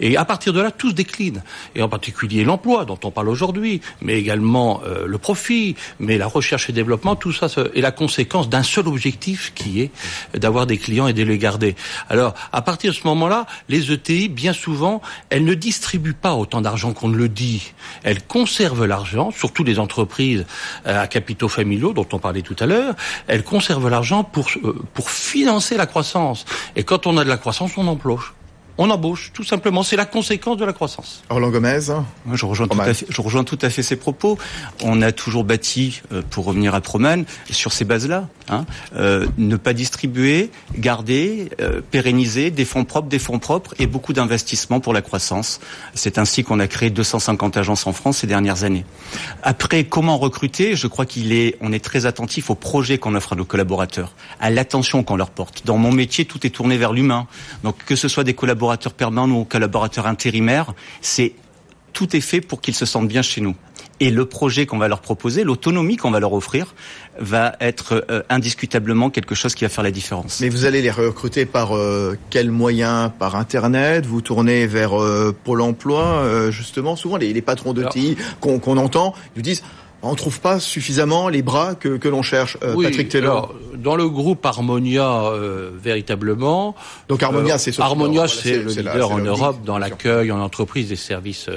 Et 0.00 0.16
à 0.16 0.24
partir 0.24 0.52
de 0.52 0.60
là, 0.60 0.70
tout 0.70 0.90
se 0.90 0.94
décline. 0.94 1.42
Et 1.74 1.82
en 1.82 1.88
particulier 1.88 2.44
l'emploi 2.44 2.84
dont 2.84 2.98
on 3.04 3.10
parle 3.10 3.28
aujourd'hui, 3.28 3.80
mais 4.00 4.18
également 4.18 4.82
euh, 4.86 5.06
le 5.06 5.18
profit, 5.18 5.76
mais 5.98 6.18
la 6.18 6.26
recherche 6.26 6.68
et 6.68 6.72
développement, 6.72 7.16
tout 7.16 7.32
ça 7.32 7.46
est 7.74 7.80
la 7.80 7.92
conséquence 7.92 8.48
d'un 8.48 8.62
seul 8.62 8.88
objectif 8.88 9.52
qui 9.54 9.80
est 9.80 9.90
d'avoir 10.36 10.66
des 10.66 10.78
clients 10.78 11.06
et 11.06 11.12
de 11.12 11.22
les 11.22 11.38
garder. 11.38 11.74
Alors, 12.08 12.34
à 12.52 12.62
partir 12.62 12.92
de 12.92 12.96
ce 12.96 13.06
moment-là, 13.06 13.46
les 13.68 13.92
ETI, 13.92 14.28
bien 14.28 14.52
souvent, 14.52 15.02
elles 15.30 15.44
ne 15.44 15.54
distribuent 15.54 16.12
pas 16.14 16.34
autant 16.34 16.60
d'argent 16.60 16.92
qu'on 16.92 17.08
ne 17.08 17.16
le 17.16 17.28
dit. 17.28 17.72
Elles 18.02 18.22
conservent 18.22 18.86
l'argent, 18.86 19.30
surtout 19.30 19.64
les 19.64 19.78
entreprises 19.78 20.46
euh, 20.86 21.02
à 21.02 21.06
capitaux 21.06 21.48
familiaux 21.48 21.92
dont 21.92 22.06
on 22.12 22.18
parlait 22.18 22.42
tout 22.42 22.56
à 22.58 22.66
l'heure, 22.66 22.94
elles 23.26 23.44
conservent 23.44 23.88
l'argent 23.88 24.24
pour, 24.24 24.46
euh, 24.64 24.78
pour 24.94 25.10
financer 25.10 25.76
la 25.76 25.86
croissance. 25.86 26.44
Et 26.76 26.84
quand 26.84 27.06
on 27.06 27.16
a 27.18 27.24
de 27.24 27.28
la 27.28 27.36
croissance, 27.36 27.72
on 27.76 27.86
emploie. 27.86 28.20
On 28.78 28.90
embauche, 28.90 29.32
tout 29.34 29.44
simplement. 29.44 29.82
C'est 29.82 29.96
la 29.96 30.06
conséquence 30.06 30.56
de 30.56 30.64
la 30.64 30.72
croissance. 30.72 31.22
Roland 31.28 31.50
Gomez 31.50 31.80
Moi, 32.24 32.36
je 32.36 32.46
rejoins, 32.46 32.68
tout 32.68 32.80
à 32.80 32.94
fait, 32.94 33.06
je 33.08 33.20
rejoins 33.20 33.44
tout 33.44 33.58
à 33.60 33.70
fait 33.70 33.82
ces 33.82 33.96
propos. 33.96 34.38
On 34.82 35.02
a 35.02 35.12
toujours 35.12 35.44
bâti, 35.44 36.00
euh, 36.12 36.22
pour 36.30 36.46
revenir 36.46 36.74
à 36.74 36.80
Proman, 36.80 37.24
sur 37.50 37.72
ces 37.72 37.84
bases-là. 37.84 38.28
Hein, 38.48 38.66
euh, 38.96 39.26
ne 39.38 39.56
pas 39.56 39.72
distribuer, 39.72 40.50
garder, 40.76 41.50
euh, 41.60 41.80
pérenniser 41.90 42.50
des 42.50 42.64
fonds 42.64 42.84
propres, 42.84 43.08
des 43.08 43.18
fonds 43.18 43.38
propres 43.38 43.74
et 43.78 43.86
beaucoup 43.86 44.12
d'investissements 44.12 44.80
pour 44.80 44.92
la 44.92 45.02
croissance. 45.02 45.60
C'est 45.94 46.18
ainsi 46.18 46.42
qu'on 46.42 46.58
a 46.58 46.66
créé 46.66 46.90
250 46.90 47.56
agences 47.56 47.86
en 47.86 47.92
France 47.92 48.18
ces 48.18 48.26
dernières 48.26 48.64
années. 48.64 48.84
Après, 49.42 49.84
comment 49.84 50.18
recruter? 50.18 50.74
Je 50.76 50.86
crois 50.86 51.06
qu'il 51.06 51.32
est, 51.32 51.56
on 51.60 51.72
est 51.72 51.84
très 51.84 52.06
attentif 52.06 52.50
aux 52.50 52.54
projets 52.54 52.98
qu'on 52.98 53.14
offre 53.14 53.34
à 53.34 53.36
nos 53.36 53.44
collaborateurs, 53.44 54.12
à 54.40 54.50
l'attention 54.50 55.04
qu'on 55.04 55.16
leur 55.16 55.30
porte. 55.30 55.64
Dans 55.64 55.78
mon 55.78 55.92
métier, 55.92 56.24
tout 56.24 56.44
est 56.46 56.50
tourné 56.50 56.76
vers 56.76 56.92
l'humain. 56.92 57.26
Donc, 57.62 57.76
que 57.84 57.96
ce 57.96 58.08
soit 58.08 58.24
des 58.24 58.34
collaborateurs 58.34 58.61
collaborateurs 58.62 58.92
permanents 58.92 59.40
ou 59.40 59.44
collaborateurs 59.44 60.06
intérimaires, 60.06 60.72
c'est 61.00 61.32
tout 61.92 62.14
est 62.16 62.20
fait 62.20 62.40
pour 62.40 62.60
qu'ils 62.60 62.76
se 62.76 62.86
sentent 62.86 63.08
bien 63.08 63.20
chez 63.20 63.40
nous. 63.40 63.56
Et 63.98 64.10
le 64.10 64.24
projet 64.24 64.66
qu'on 64.66 64.78
va 64.78 64.86
leur 64.86 65.00
proposer, 65.00 65.42
l'autonomie 65.42 65.96
qu'on 65.96 66.12
va 66.12 66.20
leur 66.20 66.32
offrir, 66.32 66.74
va 67.18 67.56
être 67.60 68.04
euh, 68.08 68.22
indiscutablement 68.30 69.10
quelque 69.10 69.34
chose 69.34 69.54
qui 69.56 69.64
va 69.64 69.68
faire 69.68 69.82
la 69.82 69.90
différence. 69.90 70.40
Mais 70.40 70.48
vous 70.48 70.64
allez 70.64 70.80
les 70.80 70.92
recruter 70.92 71.44
par 71.44 71.76
euh, 71.76 72.16
quels 72.30 72.50
moyens? 72.52 73.10
Par 73.18 73.34
Internet? 73.34 74.06
Vous 74.06 74.20
tournez 74.20 74.66
vers 74.66 75.00
euh, 75.00 75.34
Pôle 75.44 75.60
Emploi? 75.60 76.50
Justement, 76.50 76.94
souvent 76.94 77.16
les, 77.16 77.32
les 77.32 77.42
patrons 77.42 77.72
de 77.72 77.84
TI 77.84 78.16
qu'on 78.40 78.76
entend, 78.76 79.14
ils 79.36 79.42
disent 79.42 79.62
on 80.02 80.14
trouve 80.14 80.40
pas 80.40 80.58
suffisamment 80.60 81.28
les 81.28 81.42
bras 81.42 81.74
que, 81.74 81.96
que 81.96 82.08
l'on 82.08 82.22
cherche. 82.22 82.56
Euh, 82.62 82.74
Patrick 82.82 83.08
Taylor. 83.08 83.54
dans 83.76 83.96
le 83.96 84.08
groupe 84.08 84.44
Harmonia, 84.44 85.24
euh, 85.26 85.70
véritablement. 85.80 86.74
Donc 87.08 87.22
Harmonia, 87.22 87.58
c'est 87.58 87.78
euh, 87.78 87.82
Harmonia, 87.82 88.26
c'est 88.26 88.58
le 88.58 88.70
leader 88.70 89.10
en 89.12 89.18
Europe 89.18 89.64
dans 89.64 89.78
l'accueil 89.78 90.32
en 90.32 90.40
entreprise 90.40 90.88
des 90.88 90.96
services, 90.96 91.48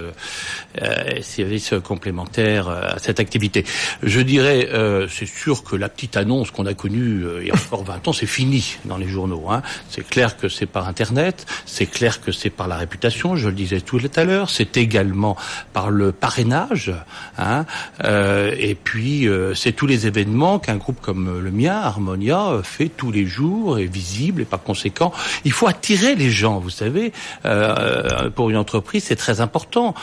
services 1.22 1.74
complémentaires 1.84 2.70
à 2.70 3.00
cette 3.00 3.20
activité. 3.20 3.66
Je 4.04 4.22
dirais, 4.22 4.70
c'est 5.10 5.28
sûr 5.28 5.64
que 5.64 5.75
la 5.75 5.90
petite 5.90 6.18
annonce 6.18 6.52
qu'on 6.52 6.66
a 6.66 6.74
connue 6.74 7.24
il 7.42 7.48
y 7.48 7.52
a 7.52 7.56
encore 7.56 7.84
20 7.86 8.08
ans, 8.08 8.14
c'est 8.14 8.25
fini 8.25 8.78
dans 8.86 8.98
les 8.98 9.08
journaux. 9.08 9.46
Hein. 9.50 9.62
C'est 9.90 10.08
clair 10.08 10.38
que 10.38 10.50
c'est 10.50 10.66
par 10.66 10.88
Internet, 10.88 11.46
c'est 11.66 11.86
clair 11.86 12.22
que 12.22 12.32
c'est 12.32 12.50
par 12.50 12.68
la 12.68 12.78
réputation. 12.78 13.36
Je 13.36 13.50
le 13.50 13.56
disais 13.56 13.82
tout 13.82 14.00
à 14.16 14.24
l'heure. 14.24 14.50
C'est 14.50 14.78
également 14.78 15.36
par 15.74 15.90
le 15.90 16.12
parrainage. 16.12 16.94
Hein. 17.38 17.66
Euh, 18.04 18.35
et 18.58 18.75
puis, 18.75 19.27
euh, 19.27 19.54
c'est 19.54 19.72
tous 19.72 19.88
les 19.88 20.08
événements 20.08 20.60
qu'un 20.60 20.77
groupe 20.77 21.00
comme 21.01 21.39
le 21.39 21.51
mien, 21.51 21.74
Harmonia, 21.74 22.48
euh, 22.48 22.63
fait 22.63 22.89
tous 22.89 23.12
les 23.12 23.25
jours, 23.25 23.80
et 23.80 23.86
visible, 23.86 24.42
et 24.42 24.46
par 24.46 24.62
conséquent, 24.62 25.12
il 25.44 25.51
faut 25.51 25.68
attirer 25.68 26.15
les 26.15 26.30
gens, 26.30 26.60
vous 26.60 26.70
savez. 26.70 27.12
pour 28.36 28.50
une 28.50 28.58
entreprise, 28.58 29.04
c'est 29.06 29.15
très 29.15 29.42
important. 29.42 29.94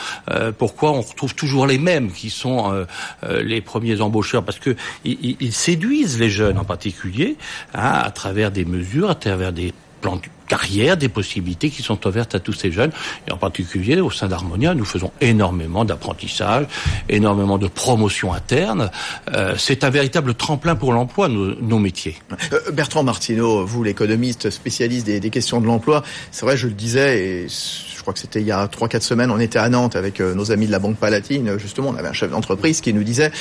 pourquoi 0.57 0.91
on 0.91 1.01
retrouve 1.01 1.35
toujours 1.35 1.67
les 1.67 1.77
mêmes 1.77 2.11
qui 2.11 2.29
sont 2.29 2.85
les 3.23 3.61
premiers 3.61 4.01
embaucheurs? 4.01 4.43
Parce 4.43 4.59
que 4.59 4.75
ils, 5.03 5.53
séduisent 5.53 6.19
les 6.19 6.29
jeunes 6.29 6.57
en 6.57 6.63
particulier 6.63 7.37
hein, 7.73 8.01
à 8.03 8.11
travers 8.11 8.51
des 8.51 8.65
mesures, 8.65 9.09
à 9.09 9.15
travers 9.15 9.53
des 9.53 9.73
plans 10.03 10.19
carrière, 10.47 10.97
des 10.97 11.09
possibilités 11.09 11.69
qui 11.69 11.81
sont 11.81 12.05
ouvertes 12.05 12.35
à 12.35 12.39
tous 12.39 12.53
ces 12.53 12.71
jeunes. 12.71 12.91
Et 13.27 13.31
en 13.31 13.37
particulier, 13.37 13.99
au 14.01 14.11
sein 14.11 14.27
d'Harmonia, 14.27 14.75
nous 14.75 14.85
faisons 14.85 15.11
énormément 15.21 15.85
d'apprentissage, 15.85 16.67
énormément 17.09 17.57
de 17.57 17.67
promotion 17.67 18.33
interne. 18.33 18.91
Euh, 19.33 19.55
c'est 19.57 19.83
un 19.83 19.89
véritable 19.89 20.35
tremplin 20.35 20.75
pour 20.75 20.93
l'emploi, 20.93 21.27
nos, 21.29 21.79
métiers. 21.79 22.17
Euh, 22.51 22.71
Bertrand 22.71 23.03
Martineau, 23.03 23.65
vous, 23.65 23.83
l'économiste 23.83 24.49
spécialiste 24.49 25.07
des, 25.07 25.29
questions 25.29 25.59
de 25.59 25.65
l'emploi, 25.65 26.03
c'est 26.31 26.45
vrai, 26.45 26.57
je 26.57 26.67
le 26.67 26.73
disais, 26.73 27.19
et 27.19 27.47
je 27.47 28.01
crois 28.01 28.13
que 28.13 28.19
c'était 28.19 28.41
il 28.41 28.45
y 28.45 28.51
a 28.51 28.67
3-4 28.67 29.01
semaines, 29.01 29.31
on 29.31 29.39
était 29.39 29.57
à 29.59 29.69
Nantes 29.69 29.95
avec 29.95 30.19
euh, 30.19 30.35
nos 30.35 30.51
amis 30.51 30.67
de 30.67 30.71
la 30.71 30.79
Banque 30.79 30.97
Palatine, 30.97 31.57
justement, 31.57 31.89
on 31.89 31.95
avait 31.95 32.09
un 32.09 32.13
chef 32.13 32.29
d'entreprise 32.29 32.81
qui 32.81 32.93
nous 32.93 33.03
disait 33.03 33.31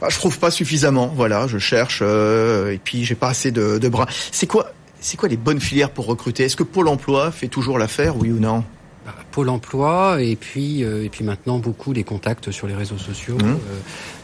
bah, 0.00 0.08
je 0.10 0.16
trouve 0.16 0.38
pas 0.38 0.50
suffisamment. 0.52 1.12
Voilà, 1.14 1.48
je 1.48 1.58
cherche 1.58 2.02
et 2.02 2.80
puis 2.82 3.04
j'ai 3.04 3.16
pas 3.16 3.30
assez 3.30 3.50
de, 3.50 3.78
de 3.78 3.88
bras. 3.88 4.06
C'est 4.30 4.46
quoi 4.46 4.72
c'est 5.00 5.16
quoi 5.16 5.28
les 5.28 5.36
bonnes 5.36 5.60
filières 5.60 5.90
pour 5.90 6.06
recruter? 6.06 6.44
Est-ce 6.44 6.56
que 6.56 6.62
Pôle 6.62 6.88
Emploi 6.88 7.30
fait 7.30 7.48
toujours 7.48 7.78
l'affaire, 7.78 8.16
oui 8.16 8.30
ou 8.30 8.38
non? 8.38 8.64
Pôle 9.30 9.48
Emploi 9.48 10.18
et 10.20 10.36
puis 10.36 10.84
euh, 10.84 11.04
et 11.04 11.08
puis 11.08 11.24
maintenant 11.24 11.58
beaucoup 11.58 11.92
les 11.92 12.04
contacts 12.04 12.50
sur 12.50 12.66
les 12.66 12.74
réseaux 12.74 12.98
sociaux. 12.98 13.36
Mmh. 13.36 13.46
Euh, 13.46 13.54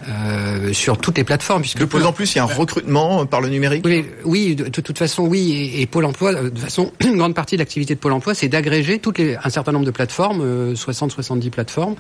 euh, 0.09 0.73
sur 0.73 0.99
toutes 0.99 1.17
les 1.17 1.25
plateformes. 1.25 1.63
Puisque 1.63 1.79
de 1.79 1.85
plus 1.87 2.05
en 2.05 2.13
plus, 2.13 2.35
il 2.35 2.37
y 2.37 2.39
a 2.39 2.43
un 2.43 2.47
recrutement 2.47 3.25
par 3.25 3.41
le 3.41 3.49
numérique. 3.49 3.85
Oui, 3.87 4.05
oui 4.25 4.55
de, 4.55 4.69
toute 4.69 4.99
façon, 4.99 5.23
oui. 5.23 5.73
Et, 5.77 5.87
Pôle 5.87 6.05
Emploi, 6.05 6.35
de 6.35 6.49
toute 6.51 6.59
façon, 6.59 6.93
une 7.01 7.17
grande 7.17 7.35
partie 7.35 7.57
de 7.57 7.61
l'activité 7.61 7.95
de 7.95 8.01
Pôle 8.01 8.13
Emploi, 8.13 8.35
c'est 8.35 8.49
d'agréger 8.49 8.99
toutes 8.99 9.19
les 9.19 9.37
un 9.43 9.49
certain 9.49 9.73
nombre 9.73 9.87
de 9.87 9.91
plateformes, 9.91 10.75
60-70 10.75 11.49
plateformes, 11.49 11.95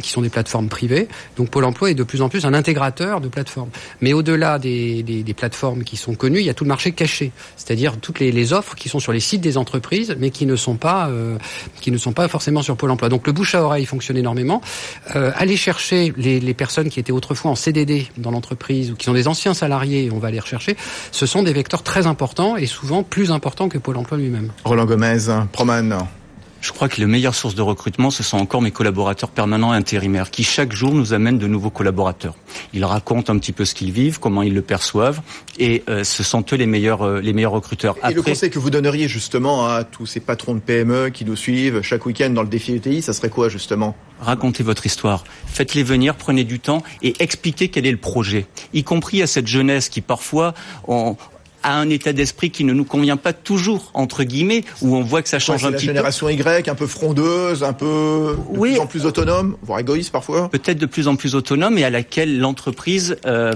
qui 0.00 0.10
sont 0.10 0.22
des 0.22 0.30
plateformes 0.30 0.68
privées. 0.68 1.08
Donc 1.36 1.50
Pôle 1.50 1.64
Emploi 1.64 1.90
est 1.90 1.94
de 1.94 2.04
plus 2.04 2.22
en 2.22 2.30
plus 2.30 2.46
un 2.46 2.54
intégrateur 2.54 3.20
de 3.20 3.28
plateformes. 3.28 3.70
Mais 4.00 4.14
au-delà 4.14 4.58
des, 4.58 5.02
des, 5.02 5.22
des, 5.22 5.34
plateformes 5.34 5.84
qui 5.84 5.96
sont 5.96 6.14
connues, 6.14 6.40
il 6.40 6.46
y 6.46 6.50
a 6.50 6.54
tout 6.54 6.64
le 6.64 6.68
marché 6.68 6.92
caché, 6.92 7.32
c'est-à-dire 7.56 7.98
toutes 7.98 8.20
les, 8.20 8.32
les, 8.32 8.52
offres 8.52 8.74
qui 8.74 8.88
sont 8.88 8.98
sur 8.98 9.12
les 9.12 9.20
sites 9.20 9.40
des 9.40 9.58
entreprises, 9.58 10.16
mais 10.18 10.30
qui 10.30 10.46
ne 10.46 10.56
sont 10.56 10.76
pas 10.76 11.08
euh, 11.08 11.36
qui 11.80 11.90
ne 11.90 11.98
sont 11.98 12.12
pas 12.12 12.28
forcément 12.28 12.41
sur 12.62 12.76
Pôle 12.76 12.90
Emploi. 12.90 13.08
Donc 13.08 13.26
le 13.26 13.32
bouche 13.32 13.54
à 13.54 13.62
oreille 13.62 13.86
fonctionne 13.86 14.16
énormément. 14.16 14.60
Euh, 15.16 15.32
aller 15.36 15.56
chercher 15.56 16.12
les, 16.16 16.40
les 16.40 16.54
personnes 16.54 16.88
qui 16.88 17.00
étaient 17.00 17.12
autrefois 17.12 17.50
en 17.50 17.54
CDD 17.54 18.08
dans 18.16 18.30
l'entreprise 18.30 18.90
ou 18.90 18.96
qui 18.96 19.04
sont 19.04 19.12
des 19.12 19.28
anciens 19.28 19.54
salariés, 19.54 20.10
on 20.12 20.18
va 20.18 20.30
les 20.30 20.40
rechercher, 20.40 20.76
ce 21.10 21.26
sont 21.26 21.42
des 21.42 21.52
vecteurs 21.52 21.82
très 21.82 22.06
importants 22.06 22.56
et 22.56 22.66
souvent 22.66 23.02
plus 23.02 23.30
importants 23.30 23.68
que 23.68 23.78
Pôle 23.78 23.96
emploi 23.96 24.18
lui-même. 24.18 24.50
Roland 24.64 24.86
Gomez, 24.86 25.18
Proman. 25.52 26.06
Je 26.62 26.70
crois 26.70 26.88
que 26.88 27.00
les 27.00 27.06
meilleures 27.06 27.34
sources 27.34 27.56
de 27.56 27.60
recrutement, 27.60 28.12
ce 28.12 28.22
sont 28.22 28.38
encore 28.38 28.62
mes 28.62 28.70
collaborateurs 28.70 29.30
permanents 29.30 29.74
et 29.74 29.76
intérimaires, 29.76 30.30
qui 30.30 30.44
chaque 30.44 30.72
jour 30.72 30.94
nous 30.94 31.12
amènent 31.12 31.38
de 31.38 31.48
nouveaux 31.48 31.70
collaborateurs. 31.70 32.36
Ils 32.72 32.84
racontent 32.84 33.32
un 33.32 33.38
petit 33.38 33.50
peu 33.50 33.64
ce 33.64 33.74
qu'ils 33.74 33.90
vivent, 33.90 34.20
comment 34.20 34.42
ils 34.42 34.54
le 34.54 34.62
perçoivent, 34.62 35.22
et 35.58 35.82
euh, 35.88 36.04
ce 36.04 36.22
sont 36.22 36.44
eux 36.52 36.56
les 36.56 36.66
meilleurs, 36.66 37.02
euh, 37.02 37.20
les 37.20 37.32
meilleurs 37.32 37.50
recruteurs. 37.50 37.96
Et 38.08 38.14
le 38.14 38.22
conseil 38.22 38.48
que 38.48 38.60
vous 38.60 38.70
donneriez 38.70 39.08
justement 39.08 39.66
à 39.66 39.82
tous 39.82 40.06
ces 40.06 40.20
patrons 40.20 40.54
de 40.54 40.60
PME 40.60 41.10
qui 41.10 41.24
nous 41.24 41.34
suivent 41.34 41.82
chaque 41.82 42.06
week-end 42.06 42.30
dans 42.30 42.42
le 42.42 42.48
défi 42.48 42.74
ETI, 42.74 43.02
ça 43.02 43.12
serait 43.12 43.28
quoi 43.28 43.48
justement? 43.48 43.96
Racontez 44.20 44.62
votre 44.62 44.86
histoire, 44.86 45.24
faites-les 45.46 45.82
venir, 45.82 46.14
prenez 46.14 46.44
du 46.44 46.60
temps 46.60 46.84
et 47.02 47.14
expliquez 47.18 47.70
quel 47.70 47.86
est 47.86 47.90
le 47.90 47.96
projet, 47.96 48.46
y 48.72 48.84
compris 48.84 49.20
à 49.20 49.26
cette 49.26 49.48
jeunesse 49.48 49.88
qui 49.88 50.00
parfois 50.00 50.54
ont, 50.86 51.16
à 51.62 51.78
un 51.78 51.88
état 51.90 52.12
d'esprit 52.12 52.50
qui 52.50 52.64
ne 52.64 52.72
nous 52.72 52.84
convient 52.84 53.16
pas 53.16 53.32
toujours 53.32 53.90
entre 53.94 54.24
guillemets 54.24 54.64
où 54.80 54.96
on 54.96 55.02
voit 55.02 55.22
que 55.22 55.28
ça 55.28 55.38
change 55.38 55.64
un 55.64 55.72
petit 55.72 55.86
peu. 55.86 55.92
La 55.92 55.98
génération 55.98 56.28
Y, 56.28 56.68
un 56.68 56.74
peu 56.74 56.86
frondeuse, 56.86 57.62
un 57.62 57.72
peu 57.72 58.36
de 58.52 58.58
plus 58.58 58.78
en 58.78 58.86
plus 58.86 59.06
autonome, 59.06 59.56
voire 59.62 59.78
égoïste 59.78 60.10
parfois. 60.10 60.48
Peut-être 60.48 60.78
de 60.78 60.86
plus 60.86 61.08
en 61.08 61.16
plus 61.16 61.34
autonome 61.34 61.78
et 61.78 61.84
à 61.84 61.90
laquelle 61.90 62.38
l'entreprise 62.38 63.16
euh, 63.26 63.54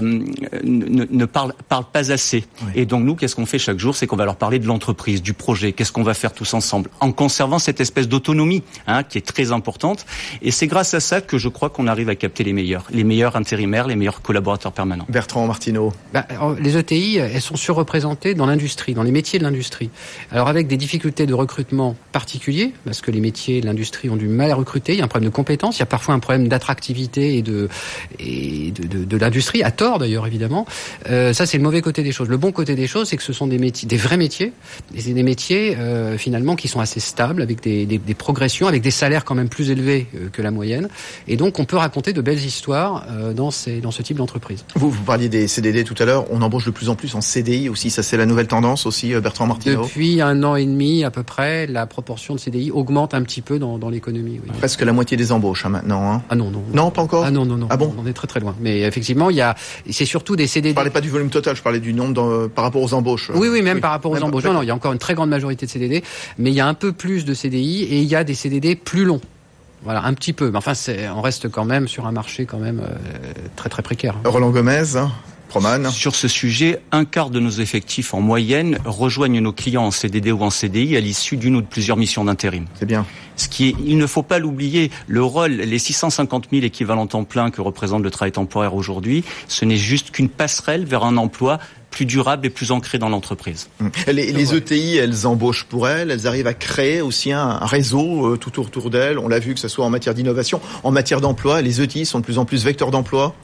ne, 0.63 1.05
ne, 1.09 1.25
parle, 1.25 1.53
parle 1.69 1.85
pas 1.91 2.11
assez. 2.11 2.45
Et 2.75 2.85
donc 2.85 3.03
nous, 3.03 3.15
qu'est-ce 3.15 3.35
qu'on 3.35 3.45
fait 3.45 3.59
chaque 3.59 3.79
jour, 3.79 3.95
c'est 3.95 4.07
qu'on 4.07 4.15
va 4.15 4.25
leur 4.25 4.37
parler 4.37 4.59
de 4.59 4.67
l'entreprise, 4.67 5.21
du 5.21 5.33
projet, 5.33 5.73
qu'est-ce 5.73 5.91
qu'on 5.91 6.03
va 6.03 6.13
faire 6.13 6.33
tous 6.33 6.53
ensemble, 6.53 6.89
en 6.99 7.11
conservant 7.11 7.59
cette 7.59 7.81
espèce 7.81 8.07
d'autonomie 8.07 8.63
hein, 8.87 9.03
qui 9.03 9.17
est 9.17 9.25
très 9.25 9.51
importante. 9.51 10.05
Et 10.41 10.51
c'est 10.51 10.67
grâce 10.67 10.93
à 10.93 10.99
ça 10.99 11.21
que 11.21 11.37
je 11.37 11.49
crois 11.49 11.69
qu'on 11.69 11.87
arrive 11.87 12.09
à 12.09 12.15
capter 12.15 12.43
les 12.43 12.53
meilleurs, 12.53 12.85
les 12.91 13.03
meilleurs 13.03 13.35
intérimaires, 13.35 13.87
les 13.87 13.95
meilleurs 13.95 14.21
collaborateurs 14.21 14.71
permanents. 14.71 15.05
Bertrand 15.09 15.45
Martineau. 15.45 15.93
Bah, 16.13 16.25
les 16.59 16.77
ETI, 16.77 17.17
elles 17.17 17.41
sont 17.41 17.55
surreprésentées 17.55 17.96
dans 18.35 18.45
l'industrie, 18.45 18.93
dans 18.93 19.03
les 19.03 19.11
métiers 19.11 19.39
de 19.39 19.43
l'industrie. 19.43 19.89
Alors 20.31 20.47
avec 20.47 20.67
des 20.67 20.77
difficultés 20.77 21.25
de 21.25 21.33
recrutement 21.33 21.95
particuliers, 22.11 22.73
parce 22.85 23.01
que 23.01 23.11
les 23.11 23.19
métiers 23.19 23.61
de 23.61 23.65
l'industrie 23.65 24.09
ont 24.09 24.15
du 24.15 24.27
mal 24.27 24.51
à 24.51 24.55
recruter, 24.55 24.93
il 24.93 24.99
y 24.99 25.01
a 25.01 25.05
un 25.05 25.07
problème 25.07 25.29
de 25.29 25.35
compétences, 25.35 25.77
il 25.77 25.79
y 25.79 25.83
a 25.83 25.87
parfois 25.87 26.13
un 26.15 26.19
problème 26.19 26.47
d'attractivité 26.47 27.37
et 27.37 27.41
de, 27.41 27.69
de, 28.19 29.17
l'industrie, 29.17 29.63
à 29.63 29.71
tort 29.71 29.99
d'ailleurs 29.99 30.27
évidemment. 30.27 30.65
Euh, 31.09 31.33
ça 31.33 31.45
c'est 31.45 31.57
le 31.57 31.63
mauvais 31.63 31.81
côté 31.81 32.03
des 32.03 32.11
choses. 32.11 32.29
Le 32.29 32.37
bon 32.37 32.51
côté 32.51 32.75
des 32.75 32.87
choses, 32.87 33.09
c'est 33.09 33.17
que 33.17 33.23
ce 33.23 33.33
sont 33.33 33.47
des 33.47 33.57
métiers, 33.57 33.87
des 33.87 33.97
vrais 33.97 34.17
métiers, 34.17 34.53
et 34.95 35.01
c'est 35.01 35.13
des 35.13 35.23
métiers 35.23 35.75
euh, 35.77 36.17
finalement 36.17 36.55
qui 36.55 36.67
sont 36.67 36.79
assez 36.79 36.99
stables, 36.99 37.41
avec 37.41 37.61
des, 37.61 37.85
des, 37.85 37.97
des, 37.97 38.13
progressions, 38.13 38.67
avec 38.67 38.81
des 38.81 38.91
salaires 38.91 39.25
quand 39.25 39.35
même 39.35 39.49
plus 39.49 39.69
élevés 39.69 40.07
euh, 40.15 40.29
que 40.29 40.41
la 40.41 40.51
moyenne. 40.51 40.89
Et 41.27 41.37
donc 41.37 41.59
on 41.59 41.65
peut 41.65 41.77
raconter 41.77 42.13
de 42.13 42.21
belles 42.21 42.43
histoires 42.43 43.05
dans, 43.35 43.51
ces, 43.51 43.81
dans 43.81 43.91
ce 43.91 44.01
type 44.01 44.17
d'entreprise. 44.17 44.65
Vous, 44.75 44.89
vous 44.89 45.03
parliez 45.03 45.29
des 45.29 45.47
CDD 45.47 45.83
tout 45.83 45.95
à 45.99 46.05
l'heure, 46.05 46.25
on 46.31 46.41
embauche 46.41 46.65
de 46.65 46.71
plus 46.71 46.89
en 46.89 46.95
plus 46.95 47.15
en 47.15 47.21
CDI 47.21 47.69
aussi 47.69 47.86
ça 47.89 48.03
c'est 48.03 48.17
la 48.17 48.25
nouvelle 48.25 48.47
tendance 48.47 48.85
aussi, 48.85 49.13
euh, 49.13 49.21
Bertrand 49.21 49.45
Martineau 49.45 49.83
Depuis 49.83 50.21
un 50.21 50.43
an 50.43 50.55
et 50.55 50.65
demi 50.65 51.03
à 51.03 51.11
peu 51.11 51.23
près, 51.23 51.67
la 51.67 51.85
proportion 51.85 52.35
de 52.35 52.39
CDI 52.39 52.71
augmente 52.71 53.13
un 53.13 53.21
petit 53.23 53.41
peu 53.41 53.59
dans, 53.59 53.77
dans 53.77 53.89
l'économie. 53.89 54.39
Oui. 54.43 54.51
Presque 54.57 54.81
la 54.81 54.93
moitié 54.93 55.17
des 55.17 55.31
embauches 55.31 55.65
hein, 55.65 55.69
maintenant. 55.69 56.11
Hein. 56.11 56.21
Ah 56.29 56.35
non, 56.35 56.51
non. 56.51 56.63
Non, 56.73 56.91
pas 56.91 57.01
encore 57.01 57.23
Ah 57.25 57.31
non, 57.31 57.45
non, 57.45 57.57
non. 57.57 57.67
Ah 57.69 57.77
bon 57.77 57.93
On 57.97 58.05
est 58.07 58.13
très 58.13 58.27
très 58.27 58.39
loin. 58.39 58.55
Mais 58.59 58.81
effectivement, 58.81 59.29
il 59.29 59.37
y 59.37 59.41
a, 59.41 59.55
c'est 59.89 60.05
surtout 60.05 60.35
des 60.35 60.47
CDD. 60.47 60.69
Je 60.69 60.75
parlais 60.75 60.89
pas 60.89 61.01
du 61.01 61.09
volume 61.09 61.29
total, 61.29 61.55
je 61.55 61.61
parlais 61.61 61.79
du 61.79 61.93
nombre 61.93 62.47
par 62.47 62.63
rapport 62.63 62.81
aux 62.81 62.93
embauches. 62.93 63.31
Oui, 63.33 63.49
oui, 63.49 63.61
même 63.61 63.79
par 63.79 63.91
rapport 63.91 64.11
aux 64.11 64.21
embauches. 64.21 64.43
Non, 64.43 64.53
non, 64.53 64.61
il 64.61 64.67
y 64.67 64.71
a 64.71 64.75
encore 64.75 64.93
une 64.93 64.99
très 64.99 65.13
grande 65.13 65.29
majorité 65.29 65.65
de 65.65 65.71
CDD, 65.71 66.03
mais 66.37 66.51
il 66.51 66.55
y 66.55 66.61
a 66.61 66.67
un 66.67 66.73
peu 66.73 66.91
plus 66.91 67.25
de 67.25 67.33
CDI 67.33 67.83
et 67.83 67.99
il 67.99 68.07
y 68.07 68.15
a 68.15 68.23
des 68.23 68.35
CDD 68.35 68.75
plus 68.75 69.05
longs. 69.05 69.21
Voilà, 69.83 70.03
un 70.03 70.13
petit 70.13 70.33
peu. 70.33 70.49
Mais 70.49 70.57
enfin, 70.57 70.73
on 71.15 71.21
reste 71.21 71.49
quand 71.49 71.65
même 71.65 71.87
sur 71.87 72.07
un 72.07 72.11
marché 72.11 72.45
quand 72.45 72.57
même 72.57 72.81
euh, 72.83 73.31
très 73.55 73.69
très 73.69 73.83
précaire. 73.83 74.15
Roland 74.25 74.49
Gomez 74.49 74.97
Sur 75.91 76.15
ce 76.15 76.27
sujet, 76.27 76.79
un 76.91 77.05
quart 77.05 77.29
de 77.29 77.39
nos 77.39 77.49
effectifs 77.49 78.13
en 78.13 78.21
moyenne 78.21 78.77
rejoignent 78.85 79.41
nos 79.41 79.53
clients 79.53 79.85
en 79.85 79.91
CDD 79.91 80.31
ou 80.31 80.41
en 80.43 80.49
CDI 80.49 80.95
à 80.97 80.99
l'issue 80.99 81.37
d'une 81.37 81.55
ou 81.55 81.61
de 81.61 81.67
plusieurs 81.67 81.97
missions 81.97 82.25
d'intérim. 82.25 82.65
C'est 82.75 82.85
bien. 82.85 83.05
Ce 83.35 83.47
qui 83.47 83.69
est, 83.69 83.75
il 83.85 83.97
ne 83.97 84.07
faut 84.07 84.23
pas 84.23 84.39
l'oublier, 84.39 84.91
le 85.07 85.23
rôle, 85.23 85.51
les 85.51 85.79
650 85.79 86.47
000 86.51 86.65
équivalents 86.65 87.07
temps 87.07 87.23
plein 87.23 87.51
que 87.51 87.61
représente 87.61 88.03
le 88.03 88.11
travail 88.11 88.31
temporaire 88.31 88.75
aujourd'hui, 88.75 89.23
ce 89.47 89.65
n'est 89.65 89.77
juste 89.77 90.11
qu'une 90.11 90.29
passerelle 90.29 90.85
vers 90.85 91.03
un 91.03 91.17
emploi 91.17 91.59
plus 91.89 92.05
durable 92.05 92.45
et 92.45 92.49
plus 92.49 92.71
ancré 92.71 92.99
dans 92.99 93.09
l'entreprise. 93.09 93.69
Mmh. 93.79 93.87
Les, 94.07 94.31
les, 94.31 94.55
ETI, 94.55 94.97
elles 94.97 95.25
embauchent 95.25 95.63
pour 95.63 95.87
elles, 95.87 96.11
elles 96.11 96.27
arrivent 96.27 96.47
à 96.47 96.53
créer 96.53 97.01
aussi 97.01 97.31
un, 97.31 97.39
un 97.39 97.65
réseau 97.65 98.33
euh, 98.33 98.37
tout 98.37 98.59
autour 98.59 98.89
d'elles. 98.89 99.17
On 99.17 99.27
l'a 99.27 99.39
vu 99.39 99.53
que 99.53 99.59
ce 99.59 99.67
soit 99.67 99.85
en 99.85 99.89
matière 99.89 100.13
d'innovation, 100.13 100.61
en 100.83 100.91
matière 100.91 101.21
d'emploi, 101.21 101.61
les 101.61 101.81
ETI 101.81 102.05
sont 102.05 102.19
de 102.19 102.23
plus 102.23 102.37
en 102.37 102.45
plus 102.45 102.65
vecteurs 102.65 102.91
d'emploi. 102.91 103.35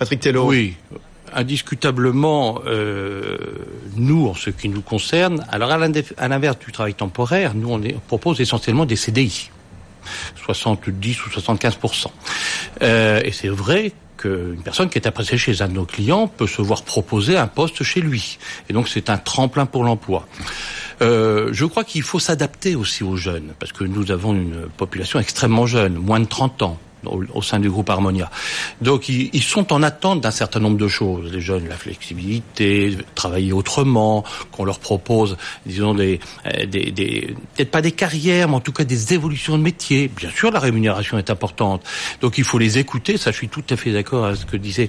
Patrick 0.00 0.20
Tello. 0.20 0.46
Oui, 0.46 0.76
indiscutablement, 1.34 2.62
euh, 2.64 3.36
nous, 3.96 4.28
en 4.28 4.34
ce 4.34 4.48
qui 4.48 4.70
nous 4.70 4.80
concerne, 4.80 5.44
alors 5.50 5.70
à 5.70 6.28
l'inverse 6.28 6.58
du 6.58 6.72
travail 6.72 6.94
temporaire, 6.94 7.54
nous 7.54 7.70
on, 7.70 7.80
propose 8.08 8.40
essentiellement 8.40 8.86
des 8.86 8.96
CDI, 8.96 9.50
70 10.42 11.26
ou 11.26 11.28
75% 11.28 12.06
euh, 12.80 13.20
Et 13.22 13.30
c'est 13.30 13.48
vrai 13.48 13.92
qu'une 14.16 14.62
personne 14.64 14.88
qui 14.88 14.96
est 14.96 15.06
appréciée 15.06 15.36
chez 15.36 15.60
un 15.60 15.68
de 15.68 15.74
nos 15.74 15.84
clients 15.84 16.28
peut 16.28 16.46
se 16.46 16.62
voir 16.62 16.82
proposer 16.82 17.36
un 17.36 17.46
poste 17.46 17.82
chez 17.82 18.00
lui. 18.00 18.38
Et 18.70 18.72
donc 18.72 18.88
c'est 18.88 19.10
un 19.10 19.18
tremplin 19.18 19.66
pour 19.66 19.84
l'emploi. 19.84 20.26
Euh, 21.02 21.50
je 21.52 21.66
crois 21.66 21.84
qu'il 21.84 22.02
faut 22.02 22.18
s'adapter 22.18 22.74
aussi 22.74 23.04
aux 23.04 23.16
jeunes, 23.16 23.52
parce 23.58 23.72
que 23.72 23.84
nous 23.84 24.10
avons 24.10 24.32
une 24.32 24.66
population 24.78 25.18
extrêmement 25.20 25.66
jeune, 25.66 25.92
moins 25.92 26.20
de 26.20 26.24
30 26.24 26.62
ans 26.62 26.78
au, 27.06 27.22
au, 27.34 27.42
sein 27.42 27.58
du 27.58 27.70
groupe 27.70 27.90
Harmonia. 27.90 28.30
Donc 28.80 29.08
ils, 29.08 29.30
ils 29.32 29.42
sont 29.42 29.72
en 29.72 29.82
attente 29.82 30.20
d'un 30.20 30.30
certain 30.30 30.60
nombre 30.60 30.78
de 30.78 30.88
choses. 30.88 31.32
Les 31.32 31.40
jeunes, 31.40 31.68
la 31.68 31.76
flexibilité, 31.76 32.96
travailler 33.14 33.52
autrement, 33.52 34.24
qu'on 34.52 34.64
leur 34.64 34.78
propose, 34.78 35.36
disons, 35.66 35.94
des, 35.94 36.20
euh, 36.46 36.66
des, 36.66 36.90
des 36.90 37.34
peut-être 37.54 37.70
pas 37.70 37.82
des 37.82 37.92
carrières, 37.92 38.48
mais 38.48 38.56
en 38.56 38.60
tout 38.60 38.72
cas 38.72 38.84
des 38.84 39.14
évolutions 39.14 39.56
de 39.58 39.62
métier. 39.62 40.08
Bien 40.08 40.30
sûr, 40.30 40.50
la 40.50 40.60
rémunération 40.60 41.18
est 41.18 41.30
importante. 41.30 41.82
Donc 42.20 42.38
il 42.38 42.44
faut 42.44 42.58
les 42.58 42.78
écouter. 42.78 43.16
Ça, 43.16 43.30
je 43.30 43.36
suis 43.36 43.48
tout 43.48 43.64
à 43.70 43.76
fait 43.76 43.92
d'accord 43.92 44.26
avec 44.26 44.38
ce 44.38 44.46
que 44.46 44.56
disait 44.56 44.88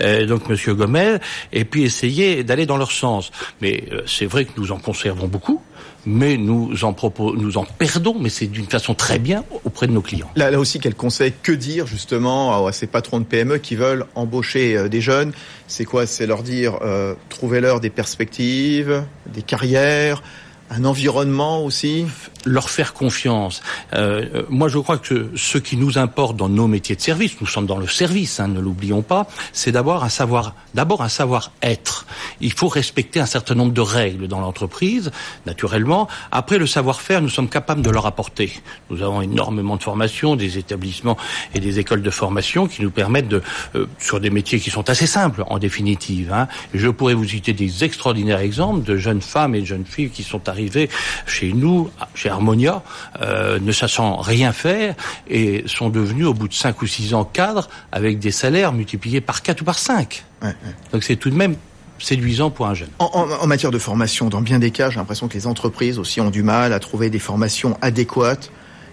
euh, 0.00 0.26
donc 0.26 0.48
Monsieur 0.48 0.74
Gomel. 0.74 1.20
Et 1.52 1.64
puis 1.64 1.84
essayer 1.84 2.44
d'aller 2.44 2.66
dans 2.66 2.76
leur 2.76 2.92
sens. 2.92 3.30
Mais 3.60 3.84
euh, 3.92 4.02
c'est 4.06 4.26
vrai 4.26 4.44
que 4.44 4.52
nous 4.56 4.72
en 4.72 4.78
conservons 4.78 5.28
beaucoup 5.28 5.62
mais 6.04 6.36
nous 6.36 6.84
en, 6.84 6.92
perdons, 6.92 8.16
mais 8.18 8.28
c'est 8.28 8.46
d'une 8.46 8.66
façon 8.66 8.94
très 8.94 9.18
bien 9.18 9.44
auprès 9.64 9.86
de 9.86 9.92
nos 9.92 10.00
clients. 10.00 10.30
Là, 10.36 10.50
là 10.50 10.58
aussi, 10.58 10.80
quel 10.80 10.94
conseil, 10.94 11.32
que 11.42 11.52
dire 11.52 11.86
justement 11.86 12.66
à 12.66 12.72
ces 12.72 12.86
patrons 12.86 13.20
de 13.20 13.24
PME 13.24 13.58
qui 13.58 13.76
veulent 13.76 14.06
embaucher 14.14 14.76
euh, 14.76 14.88
des 14.88 15.00
jeunes? 15.00 15.32
C'est 15.68 15.84
quoi? 15.84 16.06
C'est 16.06 16.26
leur 16.26 16.42
dire, 16.42 16.78
euh, 16.82 17.14
trouvez-leur 17.28 17.80
des 17.80 17.90
perspectives, 17.90 19.04
des 19.26 19.42
carrières, 19.42 20.22
un 20.70 20.84
environnement 20.84 21.64
aussi? 21.64 22.06
Leur 22.44 22.70
faire 22.70 22.94
confiance. 22.94 23.62
Euh, 23.94 24.42
moi, 24.48 24.68
je 24.68 24.78
crois 24.78 24.98
que 24.98 25.30
ce 25.36 25.58
qui 25.58 25.76
nous 25.76 25.98
importe 25.98 26.36
dans 26.36 26.48
nos 26.48 26.66
métiers 26.66 26.96
de 26.96 27.00
service, 27.00 27.40
nous 27.40 27.46
sommes 27.46 27.66
dans 27.66 27.78
le 27.78 27.86
service, 27.86 28.40
hein, 28.40 28.48
ne 28.48 28.60
l'oublions 28.60 29.02
pas, 29.02 29.26
c'est 29.52 29.72
d'abord 29.72 30.04
un 30.04 30.08
savoir, 30.08 30.54
d'abord 30.74 31.02
un 31.02 31.08
savoir-être. 31.08 32.06
Il 32.40 32.52
faut 32.52 32.68
respecter 32.68 33.20
un 33.20 33.26
certain 33.26 33.54
nombre 33.54 33.72
de 33.72 33.80
règles 33.80 34.28
dans 34.28 34.40
l'entreprise, 34.40 35.10
naturellement. 35.46 36.08
Après, 36.30 36.58
le 36.58 36.66
savoir-faire, 36.66 37.22
nous 37.22 37.28
sommes 37.28 37.48
capables 37.48 37.82
de 37.82 37.90
leur 37.90 38.06
apporter. 38.06 38.52
Nous 38.90 39.02
avons 39.02 39.22
énormément 39.22 39.76
de 39.76 39.82
formations, 39.82 40.36
des 40.36 40.58
établissements 40.58 41.16
et 41.54 41.60
des 41.60 41.78
écoles 41.78 42.02
de 42.02 42.10
formation 42.10 42.66
qui 42.66 42.82
nous 42.82 42.90
permettent 42.90 43.28
de, 43.28 43.42
euh, 43.74 43.86
sur 43.98 44.20
des 44.20 44.30
métiers 44.30 44.60
qui 44.60 44.70
sont 44.70 44.88
assez 44.90 45.06
simples, 45.06 45.44
en 45.48 45.58
définitive. 45.58 46.32
Hein. 46.32 46.48
Je 46.74 46.88
pourrais 46.88 47.14
vous 47.14 47.26
citer 47.26 47.52
des 47.52 47.84
extraordinaires 47.84 48.40
exemples 48.40 48.84
de 48.84 48.96
jeunes 48.96 49.22
femmes 49.22 49.54
et 49.54 49.60
de 49.60 49.66
jeunes 49.66 49.86
filles 49.86 50.10
qui 50.10 50.22
sont 50.22 50.48
arrivées 50.48 50.88
chez 51.26 51.52
nous, 51.52 51.90
chez 52.14 52.30
Harmonia, 52.32 52.82
euh, 53.20 53.58
ne 53.60 53.72
sachant 53.72 54.16
rien 54.16 54.52
faire 54.52 54.94
et 55.28 55.64
sont 55.66 55.88
devenus 55.88 56.26
au 56.26 56.34
bout 56.34 56.48
de 56.48 56.54
5 56.54 56.80
ou 56.82 56.86
6 56.86 57.14
ans 57.14 57.24
cadres 57.24 57.68
avec 57.92 58.18
des 58.18 58.30
salaires 58.30 58.72
multipliés 58.72 59.20
par 59.20 59.42
4 59.42 59.60
ou 59.60 59.64
par 59.64 59.78
5. 59.78 60.24
Ouais, 60.42 60.48
ouais. 60.48 60.54
Donc 60.92 61.04
c'est 61.04 61.16
tout 61.16 61.30
de 61.30 61.36
même 61.36 61.56
séduisant 61.98 62.50
pour 62.50 62.66
un 62.66 62.74
jeune. 62.74 62.88
En, 62.98 63.10
en, 63.14 63.30
en, 63.30 63.46
matière 63.46 63.70
de 63.70 63.78
formation, 63.78 64.28
dans 64.28 64.40
bien 64.40 64.58
des 64.58 64.72
cas, 64.72 64.90
j'ai 64.90 64.96
l'impression 64.96 65.28
que 65.28 65.34
les 65.34 65.46
entreprises 65.46 65.98
aussi 65.98 66.20
ont 66.20 66.30
du 66.30 66.42
mal 66.42 66.72
à 66.72 66.80
trouver 66.80 67.10
des 67.10 67.20
formations 67.20 67.78
adéquates 67.80 68.50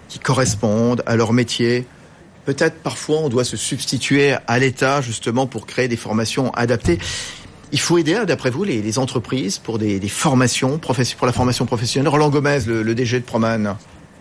qui 0.10 0.20
correspondent 0.20 1.04
à 1.06 1.16
leur 1.16 1.34
métier. 1.34 1.86
Peut-être 2.46 2.82
parfois 2.82 3.20
on 3.20 3.30
doit 3.30 3.44
se 3.44 3.58
substituer 3.58 4.36
à 4.48 4.60
l'État 4.60 5.02
justement 5.02 5.46
pour 5.46 5.66
créer 5.66 5.88
des 5.88 5.98
formations 5.98 6.52
adaptées. 6.52 7.00
Il 7.72 7.80
faut 7.80 7.98
aider, 7.98 8.24
d'après 8.26 8.50
vous, 8.50 8.64
les, 8.64 8.82
les, 8.82 9.00
entreprises 9.00 9.60
pour 9.60 9.78
des, 9.78 10.00
des 10.00 10.10
formations, 10.10 10.80
pour 10.80 10.96
la 10.96 11.34
formation 11.34 11.66
professionnelle. 11.66 12.10
Roland 12.10 12.30
Gomez, 12.30 12.60
le, 12.66 12.82
le 12.82 12.96
DG 12.96 13.20
de 13.20 13.26
Proman. 13.26 13.76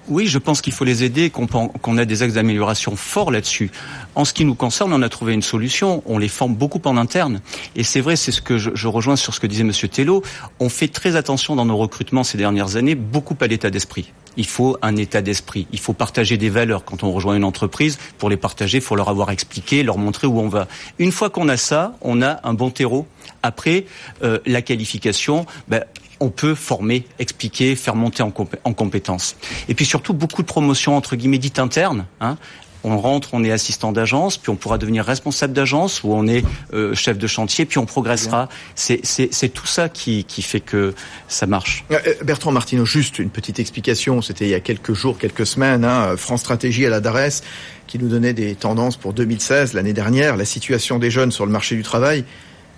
Oui, 0.09 0.27
je 0.27 0.39
pense 0.39 0.63
qu'il 0.63 0.73
faut 0.73 0.85
les 0.85 1.05
aider, 1.05 1.29
qu'on 1.29 1.47
qu 1.47 1.99
a 1.99 2.05
des 2.07 2.23
axes 2.23 2.33
d'amélioration 2.33 2.97
forts 2.97 3.31
là-dessus. 3.31 3.71
En 4.15 4.25
ce 4.25 4.33
qui 4.33 4.47
nous 4.47 4.55
concerne, 4.55 4.93
on 4.95 5.03
a 5.03 5.09
trouvé 5.11 5.35
une 5.35 5.43
solution. 5.43 6.03
On 6.07 6.19
les 6.19 6.29
forme 6.29 6.55
beaucoup 6.55 6.81
en 6.87 6.97
interne. 6.97 7.43
Et 7.77 7.85
c'est 7.85 8.01
vrai, 8.01 8.17
c'est 8.17 8.33
ce 8.33 8.41
que 8.41 8.57
je, 8.57 8.71
je, 8.75 8.89
rejoins 8.89 9.17
sur 9.17 9.35
ce 9.35 9.41
que 9.41 9.47
disait 9.47 9.65
Monsieur 9.65 9.89
Tello. 9.89 10.23
On 10.61 10.71
fait 10.71 10.89
très 10.89 11.15
attention 11.17 11.57
dans 11.57 11.67
nos 11.67 11.77
recrutements 11.77 12.25
ces 12.25 12.39
dernières 12.39 12.77
années, 12.77 12.95
beaucoup 12.95 13.37
à 13.41 13.47
l'état 13.47 13.69
d'esprit. 13.69 14.13
Il 14.39 14.47
faut 14.47 14.79
un 14.81 14.97
état 14.97 15.21
d'esprit. 15.21 15.67
Il 15.73 15.81
faut 15.81 15.93
partager 15.93 16.39
des 16.39 16.49
valeurs 16.49 16.85
quand 16.85 17.03
on 17.03 17.13
rejoint 17.13 17.37
une 17.37 17.45
entreprise. 17.45 17.99
Pour 18.17 18.31
les 18.31 18.37
partager, 18.39 18.79
il 18.79 18.85
faut 18.85 18.97
leur 18.97 19.11
avoir 19.11 19.31
expliqué, 19.31 19.83
leur 19.83 19.99
montrer 19.99 20.27
où 20.27 20.41
on 20.41 20.49
va. 20.49 20.69
Une 20.99 21.13
fois 21.13 21.29
qu'on 21.29 21.49
a 21.49 21.59
ça, 21.59 21.97
on 22.01 22.23
a 22.23 22.41
un 22.45 22.55
bon 22.55 22.71
terreau. 22.71 23.07
Après, 23.43 23.85
euh, 24.23 24.39
la 24.47 24.63
qualification, 24.63 25.45
ben, 25.69 25.85
on 26.21 26.31
peut 26.31 26.55
former, 26.55 27.07
expliquer, 27.19 27.77
faire 27.77 27.95
monter 27.95 28.23
en, 28.23 28.31
compé 28.31 28.59
en 28.65 28.73
compétences. 28.73 29.37
Et 29.69 29.75
puis 29.75 29.85
surtout 29.85 30.15
beaucoup 30.15 30.43
de 30.43 30.47
promotions 30.47 30.97
entre 30.97 31.17
guillemets 31.17 31.39
dites 31.39 31.59
internes. 31.59 32.07
Hein. 32.21 32.37
On 32.85 32.97
rentre, 32.97 33.31
on 33.33 33.43
est 33.43 33.51
assistant 33.51 33.91
d'agence, 33.91 34.39
puis 34.39 34.51
on 34.51 34.57
pourra 34.57 34.79
devenir 34.79 35.05
responsable 35.05 35.53
d'agence, 35.53 36.05
ou 36.05 36.13
on 36.13 36.29
est 36.29 36.45
euh, 36.73 36.95
chef 36.95 37.19
de 37.19 37.27
chantier, 37.27 37.65
puis 37.65 37.79
on 37.79 37.87
progressera. 37.87 38.49
C'est 38.77 39.53
tout 39.53 39.67
ça 39.67 39.89
qui, 39.89 40.25
qui, 40.25 40.43
fait 40.43 40.61
que 40.61 40.95
ça 41.27 41.47
marche. 41.47 41.85
Euh, 41.91 41.99
Bertrand 42.23 42.53
Martineau, 42.53 42.85
juste 42.85 43.19
une 43.19 43.31
petite 43.31 43.59
explication. 43.59 44.23
C'était 44.23 44.45
il 44.45 44.51
y 44.51 44.55
a 44.55 44.61
quelques 44.61 44.95
jours, 44.95 45.19
quelques 45.19 45.45
semaines, 45.45 45.85
hein, 45.85 46.17
France 46.17 46.41
Stratégie 46.41 46.87
à 46.87 46.91
la 46.91 47.01
DARES, 47.01 47.43
qui 47.89 47.99
nous 47.99 48.09
donnait 48.09 48.33
des 48.33 48.55
tendances 48.55 48.97
pour 48.97 49.13
2016, 49.13 49.73
l'année 49.73 49.93
dernière, 49.93 50.37
la 50.37 50.45
situation 50.45 51.01
des 51.01 51.11
jeunes 51.11 51.33
sur 51.33 51.47
le 51.47 51.53
marché 51.53 51.75
du 51.75 51.83
travail 51.83 52.25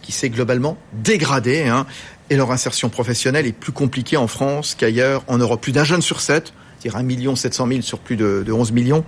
qui 0.03 0.13
s'est 0.13 0.31
globalement 0.31 0.79
dégradée. 0.95 1.65
Hein 1.65 1.87
et 2.31 2.37
leur 2.37 2.53
insertion 2.53 2.89
professionnelle 2.89 3.47
est 3.47 3.53
plus 3.53 3.73
compliquée 3.73 4.17
en 4.17 4.29
France 4.29 4.75
qu'ailleurs 4.75 5.25
en 5.27 5.37
Europe. 5.37 5.61
Plus 5.61 5.73
d'un 5.73 5.85
jeune 5.85 6.01
sur 6.01 6.21
sept, 6.21 6.55
c'est-à-dire 6.79 7.31
1 7.31 7.37
700 7.37 7.67
000 7.67 7.83
sur 7.83 7.99
plus 7.99 8.17
de, 8.17 8.43
de 8.47 8.53
11 8.53 8.73
millions, 8.73 9.05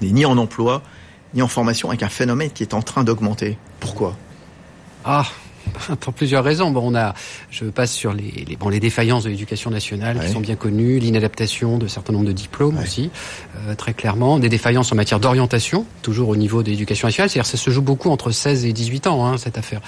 n'est 0.00 0.10
ni 0.10 0.24
en 0.24 0.36
emploi, 0.38 0.82
ni 1.34 1.42
en 1.42 1.48
formation, 1.48 1.88
avec 1.90 2.02
un 2.02 2.08
phénomène 2.08 2.50
qui 2.50 2.62
est 2.62 2.74
en 2.74 2.82
train 2.82 3.04
d'augmenter. 3.04 3.58
Pourquoi? 3.80 4.16
Ah, 5.04 5.26
pour 6.00 6.12
plusieurs 6.12 6.44
raisons. 6.44 6.70
Bon, 6.70 6.82
on 6.84 6.94
a, 6.94 7.14
je 7.50 7.64
passe 7.64 7.92
sur 7.92 8.12
les, 8.12 8.44
les, 8.48 8.56
bon, 8.56 8.68
les 8.68 8.80
défaillances 8.80 9.24
de 9.24 9.30
l'éducation 9.30 9.70
nationale 9.70 10.16
ouais. 10.16 10.26
qui 10.26 10.32
sont 10.32 10.40
bien 10.40 10.56
connues, 10.56 10.98
l'inadaptation 10.98 11.78
de 11.78 11.86
certain 11.86 12.12
nombre 12.12 12.26
de 12.26 12.32
diplômes 12.32 12.76
ouais. 12.76 12.82
aussi, 12.82 13.10
euh, 13.68 13.74
très 13.74 13.94
clairement, 13.94 14.38
des 14.38 14.48
défaillances 14.48 14.92
en 14.92 14.96
matière 14.96 15.20
d'orientation, 15.20 15.84
toujours 16.02 16.28
au 16.28 16.36
niveau 16.36 16.62
de 16.62 16.70
l'éducation 16.70 17.08
nationale. 17.08 17.30
C'est-à-dire 17.30 17.46
ça 17.46 17.56
se 17.56 17.70
joue 17.70 17.82
beaucoup 17.82 18.10
entre 18.10 18.30
16 18.30 18.64
et 18.64 18.72
18 18.72 19.06
ans, 19.06 19.26
hein, 19.26 19.38
cette 19.38 19.58
affaire. 19.58 19.80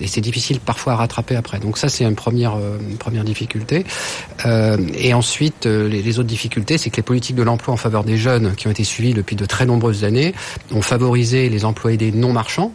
Et 0.00 0.06
c'est 0.06 0.20
difficile 0.20 0.60
parfois 0.60 0.94
à 0.94 0.96
rattraper 0.96 1.36
après. 1.36 1.58
Donc 1.58 1.78
ça, 1.78 1.88
c'est 1.88 2.04
une 2.04 2.14
première, 2.14 2.54
euh, 2.56 2.78
une 2.88 2.98
première 2.98 3.24
difficulté. 3.24 3.84
Euh, 4.46 4.76
et 4.94 5.14
ensuite, 5.14 5.66
les, 5.66 6.02
les, 6.02 6.18
autres 6.18 6.28
difficultés, 6.28 6.78
c'est 6.78 6.90
que 6.90 6.96
les 6.96 7.02
politiques 7.02 7.36
de 7.36 7.42
l'emploi 7.42 7.74
en 7.74 7.76
faveur 7.76 8.04
des 8.04 8.16
jeunes 8.16 8.54
qui 8.54 8.66
ont 8.66 8.70
été 8.70 8.84
suivies 8.84 9.14
depuis 9.14 9.36
de 9.36 9.44
très 9.44 9.66
nombreuses 9.66 10.04
années 10.04 10.34
ont 10.72 10.82
favorisé 10.82 11.48
les 11.48 11.64
emplois 11.64 11.92
aidés 11.92 12.12
non 12.12 12.32
marchands 12.32 12.72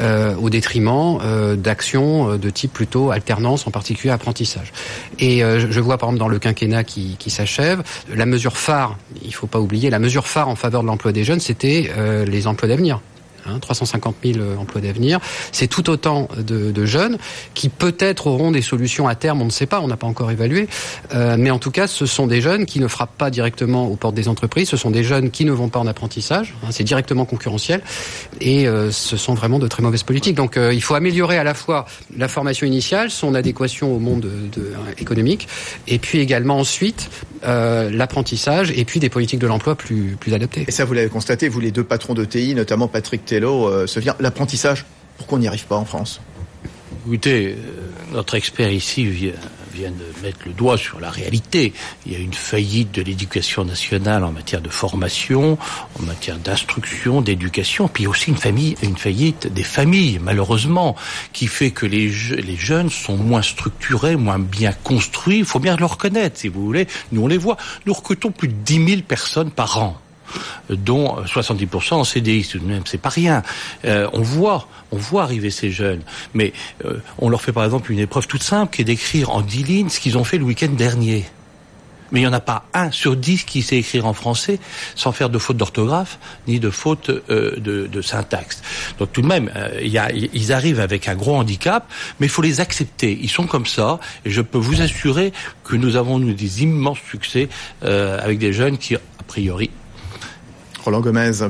euh, 0.00 0.34
au 0.36 0.50
détriment 0.50 1.18
euh, 1.22 1.56
d'actions 1.56 2.30
euh, 2.30 2.38
de 2.38 2.50
type 2.50 2.72
plutôt 2.72 3.10
alternance, 3.10 3.66
en 3.66 3.70
particulier 3.70 4.12
apprentissage. 4.12 4.72
Et 5.18 5.40
je 5.40 5.80
vois 5.80 5.98
par 5.98 6.08
exemple 6.08 6.20
dans 6.20 6.28
le 6.28 6.38
quinquennat 6.38 6.84
qui, 6.84 7.16
qui 7.18 7.30
s'achève, 7.30 7.82
la 8.12 8.26
mesure 8.26 8.56
phare, 8.56 8.96
il 9.22 9.34
faut 9.34 9.46
pas 9.46 9.60
oublier, 9.60 9.90
la 9.90 9.98
mesure 9.98 10.26
phare 10.26 10.48
en 10.48 10.56
faveur 10.56 10.82
de 10.82 10.86
l'emploi 10.86 11.12
des 11.12 11.24
jeunes, 11.24 11.40
c'était 11.40 11.90
les 12.26 12.46
emplois 12.46 12.68
d'avenir. 12.68 13.00
Hein, 13.46 13.58
350 13.58 14.16
000 14.24 14.38
emplois 14.58 14.80
d'avenir. 14.80 15.20
C'est 15.52 15.66
tout 15.66 15.90
autant 15.90 16.28
de, 16.38 16.84
jeunes 16.86 17.18
qui 17.54 17.68
peut-être 17.68 18.26
auront 18.26 18.50
des 18.50 18.62
solutions 18.62 19.06
à 19.06 19.14
terme, 19.14 19.42
on 19.42 19.46
ne 19.46 19.50
sait 19.50 19.66
pas, 19.66 19.80
on 19.80 19.88
n'a 19.88 19.96
pas 19.96 20.06
encore 20.06 20.30
évalué. 20.30 20.66
Euh, 21.14 21.36
mais 21.38 21.50
en 21.50 21.58
tout 21.58 21.70
cas, 21.70 21.86
ce 21.86 22.06
sont 22.06 22.26
des 22.26 22.40
jeunes 22.40 22.64
qui 22.64 22.80
ne 22.80 22.88
frappent 22.88 23.16
pas 23.16 23.30
directement 23.30 23.86
aux 23.86 23.96
portes 23.96 24.14
des 24.14 24.28
entreprises, 24.28 24.68
ce 24.68 24.76
sont 24.76 24.90
des 24.90 25.04
jeunes 25.04 25.30
qui 25.30 25.44
ne 25.44 25.52
vont 25.52 25.68
pas 25.68 25.78
en 25.78 25.86
apprentissage, 25.86 26.54
hein, 26.62 26.68
c'est 26.70 26.84
directement 26.84 27.24
concurrentiel, 27.24 27.82
et 28.40 28.66
euh, 28.66 28.90
ce 28.90 29.16
sont 29.16 29.34
vraiment 29.34 29.58
de 29.58 29.68
très 29.68 29.82
mauvaises 29.82 30.02
politiques. 30.02 30.36
Donc 30.36 30.56
euh, 30.56 30.72
il 30.72 30.82
faut 30.82 30.94
améliorer 30.94 31.36
à 31.38 31.44
la 31.44 31.54
fois 31.54 31.86
la 32.16 32.28
formation 32.28 32.66
initiale, 32.66 33.10
son 33.10 33.34
adéquation 33.34 33.94
au 33.94 33.98
monde 33.98 34.20
de, 34.20 34.60
de, 34.60 34.72
économique, 34.98 35.48
et 35.86 35.98
puis 35.98 36.18
également 36.18 36.58
ensuite 36.58 37.10
euh, 37.46 37.90
l'apprentissage, 37.90 38.72
et 38.74 38.86
puis 38.86 39.00
des 39.00 39.10
politiques 39.10 39.38
de 39.38 39.46
l'emploi 39.46 39.74
plus, 39.74 40.16
plus 40.18 40.32
adaptées. 40.32 40.64
Et 40.66 40.70
ça, 40.70 40.86
vous 40.86 40.94
l'avez 40.94 41.10
constaté, 41.10 41.48
vous 41.48 41.60
les 41.60 41.72
deux 41.72 41.84
patrons 41.84 42.14
de 42.14 42.24
TI, 42.24 42.54
notamment 42.54 42.88
Patrick 42.88 43.22
Euh, 43.42 43.86
l'apprentissage 44.20 44.84
Pourquoi 45.16 45.38
on 45.38 45.40
n'y 45.40 45.48
arrive 45.48 45.66
pas 45.66 45.76
en 45.76 45.84
France? 45.84 46.20
Écoutez, 47.06 47.48
euh, 47.48 47.56
notre 48.12 48.34
expert 48.34 48.70
ici 48.70 49.04
vient, 49.04 49.32
de 49.74 50.22
mettre 50.22 50.38
le 50.46 50.52
doigt 50.52 50.78
sur 50.78 51.00
la 51.00 51.10
réalité. 51.10 51.72
Il 52.06 52.12
y 52.12 52.16
a 52.16 52.18
une 52.20 52.32
faillite 52.32 52.92
de 52.92 53.02
l'éducation 53.02 53.64
nationale 53.64 54.22
en 54.22 54.30
matière 54.30 54.60
de 54.60 54.68
formation, 54.68 55.58
en 55.98 56.02
matière 56.04 56.38
d'instruction, 56.38 57.20
d'éducation, 57.20 57.88
puis 57.88 58.06
aussi 58.06 58.30
une 58.30 58.36
famille, 58.36 58.76
une 58.82 58.96
faillite 58.96 59.52
des 59.52 59.64
familles, 59.64 60.20
malheureusement, 60.22 60.94
qui 61.32 61.48
fait 61.48 61.72
que 61.72 61.86
les, 61.86 62.08
les 62.08 62.56
jeunes 62.56 62.88
sont 62.88 63.16
moins 63.16 63.42
structurés, 63.42 64.14
moins 64.14 64.38
bien 64.38 64.72
construits. 64.72 65.38
Il 65.38 65.44
faut 65.44 65.58
bien 65.58 65.76
le 65.76 65.86
reconnaître, 65.86 66.38
si 66.38 66.46
vous 66.46 66.64
voulez. 66.64 66.86
Nous, 67.10 67.22
on 67.22 67.26
les 67.26 67.38
voit. 67.38 67.56
Nous 67.84 67.94
recrutons 67.94 68.30
plus 68.30 68.48
de 68.48 68.54
10 68.54 68.86
000 68.86 69.02
personnes 69.02 69.50
par 69.50 69.82
an 69.82 70.00
dont 70.70 71.16
70% 71.24 71.94
en 71.94 72.04
CDI, 72.04 72.46
tout 72.46 72.58
de 72.58 72.64
même, 72.64 72.82
c'est 72.86 72.98
pas 73.00 73.08
rien. 73.08 73.42
Euh, 73.84 74.08
on 74.12 74.22
voit, 74.22 74.68
on 74.90 74.96
voit 74.96 75.22
arriver 75.22 75.50
ces 75.50 75.70
jeunes, 75.70 76.02
mais 76.32 76.52
euh, 76.84 76.98
on 77.18 77.28
leur 77.28 77.42
fait 77.42 77.52
par 77.52 77.64
exemple 77.64 77.92
une 77.92 77.98
épreuve 77.98 78.26
toute 78.26 78.42
simple 78.42 78.74
qui 78.74 78.82
est 78.82 78.84
d'écrire 78.84 79.30
en 79.30 79.40
10 79.40 79.62
lignes 79.64 79.88
ce 79.88 80.00
qu'ils 80.00 80.18
ont 80.18 80.24
fait 80.24 80.38
le 80.38 80.44
week-end 80.44 80.68
dernier. 80.68 81.24
Mais 82.12 82.20
il 82.20 82.22
n'y 82.22 82.28
en 82.28 82.34
a 82.34 82.40
pas 82.40 82.66
un 82.74 82.92
sur 82.92 83.16
dix 83.16 83.42
qui 83.44 83.62
sait 83.62 83.78
écrire 83.78 84.06
en 84.06 84.12
français 84.12 84.60
sans 84.94 85.10
faire 85.10 85.30
de 85.30 85.38
faute 85.38 85.56
d'orthographe 85.56 86.18
ni 86.46 86.60
de 86.60 86.70
faute 86.70 87.10
euh, 87.10 87.58
de, 87.58 88.02
syntaxe. 88.02 88.62
Donc 88.98 89.12
tout 89.12 89.22
de 89.22 89.26
même, 89.26 89.50
ils 89.82 90.52
arrivent 90.52 90.78
avec 90.78 91.08
un 91.08 91.16
gros 91.16 91.34
handicap, 91.34 91.90
mais 92.20 92.26
il 92.26 92.30
faut 92.30 92.42
les 92.42 92.60
accepter. 92.60 93.18
Ils 93.20 93.30
sont 93.30 93.46
comme 93.46 93.66
ça, 93.66 93.98
et 94.24 94.30
je 94.30 94.42
peux 94.42 94.58
vous 94.58 94.80
assurer 94.80 95.32
que 95.64 95.74
nous 95.74 95.96
avons 95.96 96.20
nous 96.20 96.34
des 96.34 96.62
immenses 96.62 96.98
succès 97.10 97.48
avec 97.82 98.38
des 98.38 98.52
jeunes 98.52 98.78
qui, 98.78 98.94
a 98.94 99.00
priori, 99.26 99.70
Roland 100.84 101.02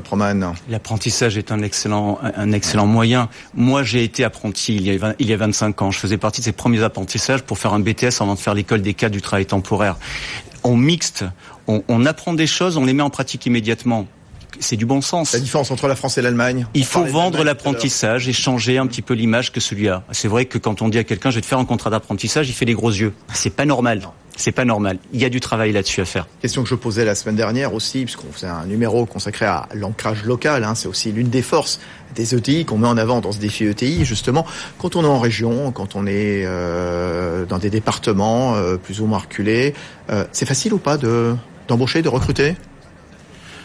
Proman. 0.04 0.54
L'apprentissage 0.68 1.36
est 1.36 1.50
un 1.50 1.60
excellent, 1.62 2.18
un 2.22 2.52
excellent 2.52 2.86
moyen. 2.86 3.28
Moi, 3.54 3.82
j'ai 3.82 4.04
été 4.04 4.22
apprenti 4.22 4.76
il 4.76 4.82
y, 4.82 4.90
a 4.90 4.98
20 4.98 5.14
il 5.18 5.28
y 5.28 5.32
a 5.32 5.36
25 5.36 5.82
ans. 5.82 5.90
Je 5.90 5.98
faisais 5.98 6.18
partie 6.18 6.40
de 6.40 6.44
ces 6.44 6.52
premiers 6.52 6.82
apprentissages 6.82 7.42
pour 7.42 7.58
faire 7.58 7.74
un 7.74 7.80
BTS 7.80 8.20
avant 8.20 8.34
de 8.34 8.38
faire 8.38 8.54
l'école 8.54 8.82
des 8.82 8.94
cadres 8.94 9.14
du 9.14 9.22
travail 9.22 9.46
temporaire. 9.46 9.96
On 10.62 10.76
mixte, 10.76 11.24
on, 11.66 11.82
on 11.88 12.06
apprend 12.06 12.32
des 12.32 12.46
choses, 12.46 12.76
on 12.76 12.84
les 12.84 12.92
met 12.92 13.02
en 13.02 13.10
pratique 13.10 13.44
immédiatement. 13.46 14.06
C'est 14.60 14.76
du 14.76 14.86
bon 14.86 15.00
sens. 15.00 15.32
La 15.32 15.40
différence 15.40 15.70
entre 15.70 15.88
la 15.88 15.96
France 15.96 16.18
et 16.18 16.22
l'Allemagne 16.22 16.66
Il 16.74 16.84
faut 16.84 17.04
vendre 17.04 17.44
l'apprentissage 17.44 18.28
et 18.28 18.32
changer 18.32 18.78
un 18.78 18.86
petit 18.86 19.02
peu 19.02 19.14
l'image 19.14 19.52
que 19.52 19.60
celui-là. 19.60 20.04
C'est 20.12 20.28
vrai 20.28 20.46
que 20.46 20.58
quand 20.58 20.82
on 20.82 20.88
dit 20.88 20.98
à 20.98 21.04
quelqu'un 21.04 21.30
je 21.30 21.36
vais 21.36 21.40
te 21.40 21.46
faire 21.46 21.58
un 21.58 21.64
contrat 21.64 21.90
d'apprentissage, 21.90 22.48
il 22.48 22.52
fait 22.52 22.64
les 22.64 22.74
gros 22.74 22.90
yeux. 22.90 23.12
C'est 23.32 23.54
pas 23.54 23.64
normal. 23.64 24.08
C'est 24.36 24.52
pas 24.52 24.64
normal. 24.64 24.98
Il 25.12 25.20
y 25.20 25.24
a 25.24 25.28
du 25.28 25.40
travail 25.40 25.72
là-dessus 25.72 26.00
à 26.00 26.04
faire. 26.04 26.26
Question 26.42 26.64
que 26.64 26.68
je 26.68 26.74
posais 26.74 27.04
la 27.04 27.14
semaine 27.14 27.36
dernière 27.36 27.72
aussi, 27.72 28.04
puisqu'on 28.04 28.32
faisait 28.32 28.48
un 28.48 28.66
numéro 28.66 29.06
consacré 29.06 29.46
à 29.46 29.68
l'ancrage 29.74 30.24
local. 30.24 30.64
hein, 30.64 30.74
c'est 30.74 30.88
aussi 30.88 31.12
l'une 31.12 31.28
des 31.28 31.42
forces 31.42 31.78
des 32.14 32.34
ETI 32.34 32.64
qu'on 32.64 32.78
met 32.78 32.88
en 32.88 32.96
avant 32.96 33.20
dans 33.20 33.32
ce 33.32 33.38
défi 33.38 33.64
ETI. 33.64 34.04
Justement, 34.04 34.46
quand 34.78 34.96
on 34.96 35.04
est 35.04 35.08
en 35.08 35.18
région, 35.18 35.72
quand 35.72 35.94
on 35.94 36.06
est 36.06 36.44
euh, 36.46 37.44
dans 37.44 37.58
des 37.58 37.70
départements 37.70 38.56
euh, 38.56 38.76
plus 38.76 39.00
ou 39.00 39.06
moins 39.06 39.18
reculés, 39.18 39.74
euh, 40.10 40.24
c'est 40.32 40.46
facile 40.46 40.74
ou 40.74 40.78
pas 40.78 40.96
de 40.96 41.34
d'embaucher, 41.66 42.02
de 42.02 42.08
recruter? 42.08 42.56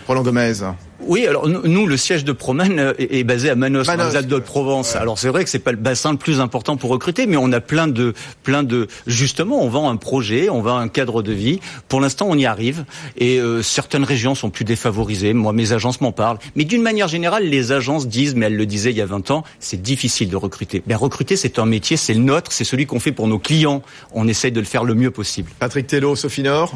Roland 0.10 0.24
Gomez. 0.24 0.54
Oui, 1.02 1.28
alors 1.28 1.48
nous, 1.48 1.86
le 1.86 1.96
siège 1.96 2.24
de 2.24 2.32
Proman 2.32 2.80
euh, 2.80 2.94
est, 2.98 3.24
basé 3.24 3.52
à 3.52 3.56
Manos, 3.56 3.86
dans 3.86 4.10
les 4.10 4.16
Alpes 4.16 4.28
de 4.28 4.40
Provence. 4.40 4.96
ouais. 4.96 5.00
Alors 5.00 5.20
c'est 5.20 5.30
vrai 5.30 5.44
que 5.44 5.52
c'est 5.52 5.60
pas 5.60 5.70
le 5.72 5.78
bassin 5.78 6.14
le 6.14 6.18
plus 6.18 6.40
important 6.40 6.78
pour 6.78 6.90
recruter, 6.90 7.28
mais 7.28 7.38
on 7.38 7.52
a 7.52 7.62
plein 7.62 7.88
de, 7.88 8.16
plein 8.42 8.64
de, 8.64 8.88
justement, 9.06 9.62
on 9.62 9.70
vend 9.70 9.88
un 9.88 9.98
projet, 9.98 10.50
on 10.50 10.64
vend 10.64 10.78
un 10.78 10.88
cadre 10.88 11.22
de 11.22 11.32
vie. 11.32 11.60
Pour 11.90 12.02
l'instant, 12.02 12.26
on 12.28 12.36
y 12.36 12.48
arrive, 12.48 12.86
et 13.18 13.40
euh, 13.40 13.62
certaines 13.62 14.04
régions 14.04 14.34
sont 14.34 14.50
plus 14.50 14.66
défavorisées. 14.66 15.34
Moi, 15.34 15.54
mes 15.54 15.74
agences 15.74 16.02
m'en 16.02 16.12
parlent, 16.12 16.40
mais 16.56 16.64
d'une 16.64 16.82
manière 16.82 17.08
générale, 17.08 17.44
les 17.44 17.72
agences 17.72 18.08
disent, 18.08 18.34
mais 18.34 18.48
elles 18.48 18.58
le 18.58 18.66
disaient 18.66 18.90
il 18.90 18.98
y 18.98 19.02
a 19.02 19.06
20 19.06 19.30
ans, 19.30 19.44
c'est 19.60 19.80
difficile 19.80 20.30
de 20.30 20.38
recruter. 20.38 20.82
Ben 20.88 20.98
recruter, 20.98 21.36
c'est 21.36 21.60
un 21.60 21.68
métier, 21.68 21.98
c'est 21.98 22.16
le 22.16 22.22
nôtre, 22.22 22.52
c'est 22.52 22.64
celui 22.64 22.88
qu'on 22.88 23.00
fait 23.00 23.12
pour 23.12 23.28
nos 23.28 23.38
clients. 23.38 23.84
On 24.12 24.28
essaye 24.28 24.52
de 24.52 24.60
le 24.60 24.66
faire 24.66 24.84
le 24.84 24.96
mieux 24.96 25.12
possible. 25.12 25.52
Patrick 25.60 25.86
Tello, 25.86 26.16
Sophie 26.16 26.42
Nord. 26.42 26.74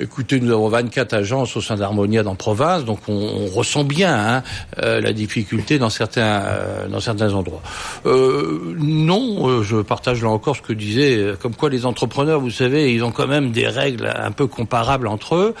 Écoutez, 0.00 0.40
nous 0.40 0.52
avons 0.52 0.68
24 0.68 1.14
agences 1.14 1.56
au 1.56 1.60
sein 1.60 1.76
d'Harmonia 1.76 2.24
dans 2.24 2.34
province, 2.34 2.84
donc 2.84 2.98
on, 3.06 3.46
ressent 3.46 3.84
bien 3.84 4.14
hein, 4.14 4.42
euh, 4.82 5.00
la 5.00 5.12
difficulté 5.12 5.78
dans 5.78 5.90
certains 5.90 6.42
euh, 6.42 6.88
dans 6.88 6.98
certains 6.98 7.32
endroits. 7.32 7.62
Euh, 8.04 8.74
non, 8.76 9.48
euh, 9.48 9.62
je 9.62 9.76
partage 9.76 10.22
là 10.22 10.30
encore 10.30 10.56
ce 10.56 10.62
que 10.62 10.72
disait, 10.72 11.34
comme 11.40 11.54
quoi 11.54 11.70
les 11.70 11.86
entrepreneurs, 11.86 12.40
vous 12.40 12.50
savez, 12.50 12.92
ils 12.92 13.04
ont 13.04 13.12
quand 13.12 13.28
même 13.28 13.52
des 13.52 13.68
règles 13.68 14.12
un 14.16 14.32
peu 14.32 14.48
comparables 14.48 15.06
entre 15.06 15.36
eux. 15.36 15.54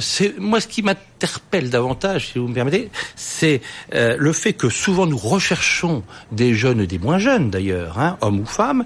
C'est 0.00 0.38
moi 0.38 0.60
ce 0.60 0.66
qui 0.66 0.82
m'interpelle 0.82 1.70
davantage, 1.70 2.32
si 2.32 2.40
vous 2.40 2.48
me 2.48 2.54
permettez, 2.54 2.90
c'est 3.14 3.60
le 3.92 4.32
fait 4.32 4.54
que 4.54 4.68
souvent 4.68 5.06
nous 5.06 5.18
recherchons 5.18 6.02
des 6.32 6.54
jeunes 6.54 6.80
et 6.80 6.86
des 6.88 6.98
moins 6.98 7.18
jeunes 7.18 7.50
d'ailleurs, 7.50 7.98
hein, 7.98 8.16
hommes 8.22 8.40
ou 8.40 8.46
femmes, 8.46 8.84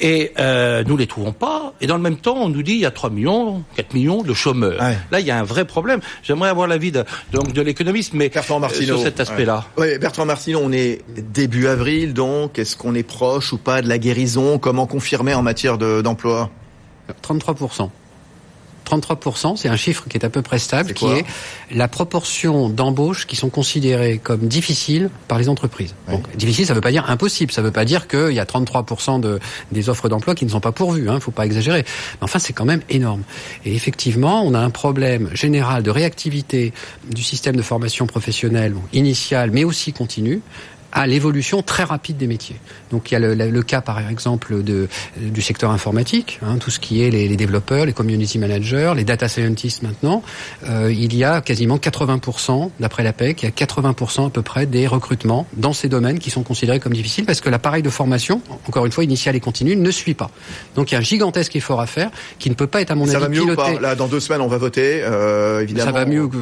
et 0.00 0.32
euh, 0.38 0.84
nous 0.86 0.96
les 0.96 1.06
trouvons 1.06 1.32
pas. 1.32 1.72
Et 1.80 1.86
dans 1.86 1.96
le 1.96 2.02
même 2.02 2.16
temps, 2.16 2.36
on 2.36 2.48
nous 2.48 2.62
dit 2.62 2.72
il 2.72 2.80
y 2.80 2.86
a 2.86 2.90
3 2.90 3.10
millions, 3.10 3.62
4 3.76 3.94
millions 3.94 4.22
de 4.22 4.32
chômeurs. 4.34 4.80
Ouais. 4.80 4.96
Là, 5.10 5.20
il 5.20 5.26
y 5.26 5.30
a 5.30 5.38
un 5.38 5.42
vrai 5.44 5.64
problème. 5.64 6.00
J'aimerais 6.22 6.48
avoir 6.48 6.66
l'avis 6.68 6.92
de, 6.92 7.04
donc 7.32 7.52
de 7.52 7.62
l'économiste, 7.62 8.14
mais 8.14 8.28
Bertrand 8.28 8.56
euh, 8.56 8.60
Martineau. 8.60 8.94
sur 8.96 9.02
cet 9.02 9.20
aspect-là. 9.20 9.64
Ouais. 9.76 9.92
Ouais, 9.92 9.98
Bertrand 9.98 10.24
Martineau, 10.26 10.60
on 10.62 10.72
est 10.72 11.02
début 11.16 11.66
avril, 11.66 12.14
donc 12.14 12.58
est-ce 12.58 12.76
qu'on 12.76 12.94
est 12.94 13.02
proche 13.02 13.52
ou 13.52 13.58
pas 13.58 13.82
de 13.82 13.88
la 13.88 13.98
guérison? 13.98 14.58
Comment 14.58 14.86
confirmer 14.86 15.34
en 15.34 15.42
matière 15.42 15.78
de- 15.78 16.02
d'emploi? 16.02 16.50
33%. 17.22 17.90
33%, 18.88 19.56
c'est 19.56 19.68
un 19.68 19.76
chiffre 19.76 20.04
qui 20.08 20.16
est 20.16 20.24
à 20.24 20.30
peu 20.30 20.42
près 20.42 20.58
stable, 20.58 20.92
qui 20.92 21.06
est 21.06 21.24
la 21.70 21.88
proportion 21.88 22.68
d'embauches 22.68 23.26
qui 23.26 23.36
sont 23.36 23.50
considérées 23.50 24.18
comme 24.22 24.48
difficiles 24.48 25.10
par 25.28 25.38
les 25.38 25.48
entreprises. 25.48 25.94
Donc, 26.10 26.24
difficile, 26.36 26.66
ça 26.66 26.72
ne 26.72 26.76
veut 26.76 26.82
pas 26.82 26.90
dire 26.90 27.08
impossible, 27.10 27.52
ça 27.52 27.60
ne 27.60 27.66
veut 27.66 27.72
pas 27.72 27.84
dire 27.84 28.08
qu'il 28.08 28.32
y 28.32 28.40
a 28.40 28.44
33% 28.44 29.20
de, 29.20 29.38
des 29.72 29.88
offres 29.88 30.08
d'emploi 30.08 30.34
qui 30.34 30.44
ne 30.44 30.50
sont 30.50 30.60
pas 30.60 30.72
pourvues, 30.72 31.04
il 31.04 31.08
hein, 31.08 31.14
ne 31.14 31.20
faut 31.20 31.30
pas 31.30 31.46
exagérer. 31.46 31.84
Mais 31.84 32.24
enfin, 32.24 32.38
c'est 32.38 32.52
quand 32.52 32.64
même 32.64 32.82
énorme. 32.88 33.22
Et 33.64 33.74
effectivement, 33.74 34.42
on 34.44 34.54
a 34.54 34.60
un 34.60 34.70
problème 34.70 35.30
général 35.34 35.82
de 35.82 35.90
réactivité 35.90 36.72
du 37.10 37.22
système 37.22 37.56
de 37.56 37.62
formation 37.62 38.06
professionnelle, 38.06 38.74
initiale, 38.92 39.50
mais 39.52 39.64
aussi 39.64 39.92
continue, 39.92 40.40
à 40.92 41.06
l'évolution 41.06 41.62
très 41.62 41.84
rapide 41.84 42.16
des 42.16 42.26
métiers. 42.26 42.56
Donc 42.90 43.10
il 43.10 43.14
y 43.14 43.16
a 43.16 43.20
le, 43.20 43.34
le- 43.34 43.50
le 43.50 43.62
cas 43.62 43.80
par 43.80 43.98
exemple 44.08 44.62
de, 44.62 44.88
du 45.20 45.42
secteur 45.42 45.70
informatique, 45.70 46.38
hein, 46.42 46.56
tout 46.58 46.70
ce 46.70 46.78
qui 46.78 47.02
est 47.02 47.10
les, 47.10 47.28
les 47.28 47.36
développeurs, 47.36 47.84
les 47.86 47.92
community 47.92 48.38
managers, 48.38 48.92
les 48.96 49.04
data 49.04 49.28
scientists 49.28 49.82
maintenant. 49.82 50.22
Euh, 50.68 50.90
il 50.92 51.14
y 51.14 51.24
a 51.24 51.40
quasiment 51.40 51.76
80%, 51.76 52.70
d'après 52.80 53.02
la 53.02 53.12
PEC, 53.12 53.42
il 53.42 53.44
y 53.46 53.48
a 53.48 53.52
80% 53.52 54.26
à 54.26 54.30
peu 54.30 54.42
près 54.42 54.66
des 54.66 54.86
recrutements 54.86 55.46
dans 55.54 55.72
ces 55.72 55.88
domaines 55.88 56.18
qui 56.18 56.30
sont 56.30 56.42
considérés 56.42 56.80
comme 56.80 56.94
difficiles 56.94 57.26
parce 57.26 57.40
que 57.40 57.48
l'appareil 57.50 57.82
de 57.82 57.90
formation, 57.90 58.40
encore 58.66 58.86
une 58.86 58.92
fois 58.92 59.04
initial 59.04 59.36
et 59.36 59.40
continu, 59.40 59.76
ne 59.76 59.90
suit 59.90 60.14
pas. 60.14 60.30
Donc 60.74 60.90
il 60.90 60.94
y 60.94 60.96
a 60.96 61.00
un 61.00 61.02
gigantesque 61.02 61.54
effort 61.56 61.80
à 61.80 61.86
faire 61.86 62.10
qui 62.38 62.48
ne 62.48 62.54
peut 62.54 62.66
pas 62.66 62.80
être 62.80 62.90
à 62.90 62.94
mon 62.94 63.06
Ça 63.06 63.12
avis 63.18 63.22
va 63.22 63.28
mieux 63.28 63.40
ou 63.42 63.44
piloté. 63.46 63.74
pas 63.74 63.80
Là, 63.80 63.94
dans 63.94 64.06
deux 64.08 64.20
semaines, 64.20 64.40
on 64.40 64.48
va 64.48 64.58
voter, 64.58 65.02
euh, 65.04 65.60
évidemment. 65.62 65.86
Ça 65.86 65.92
va 65.92 66.06
mieux 66.06 66.26
que... 66.28 66.36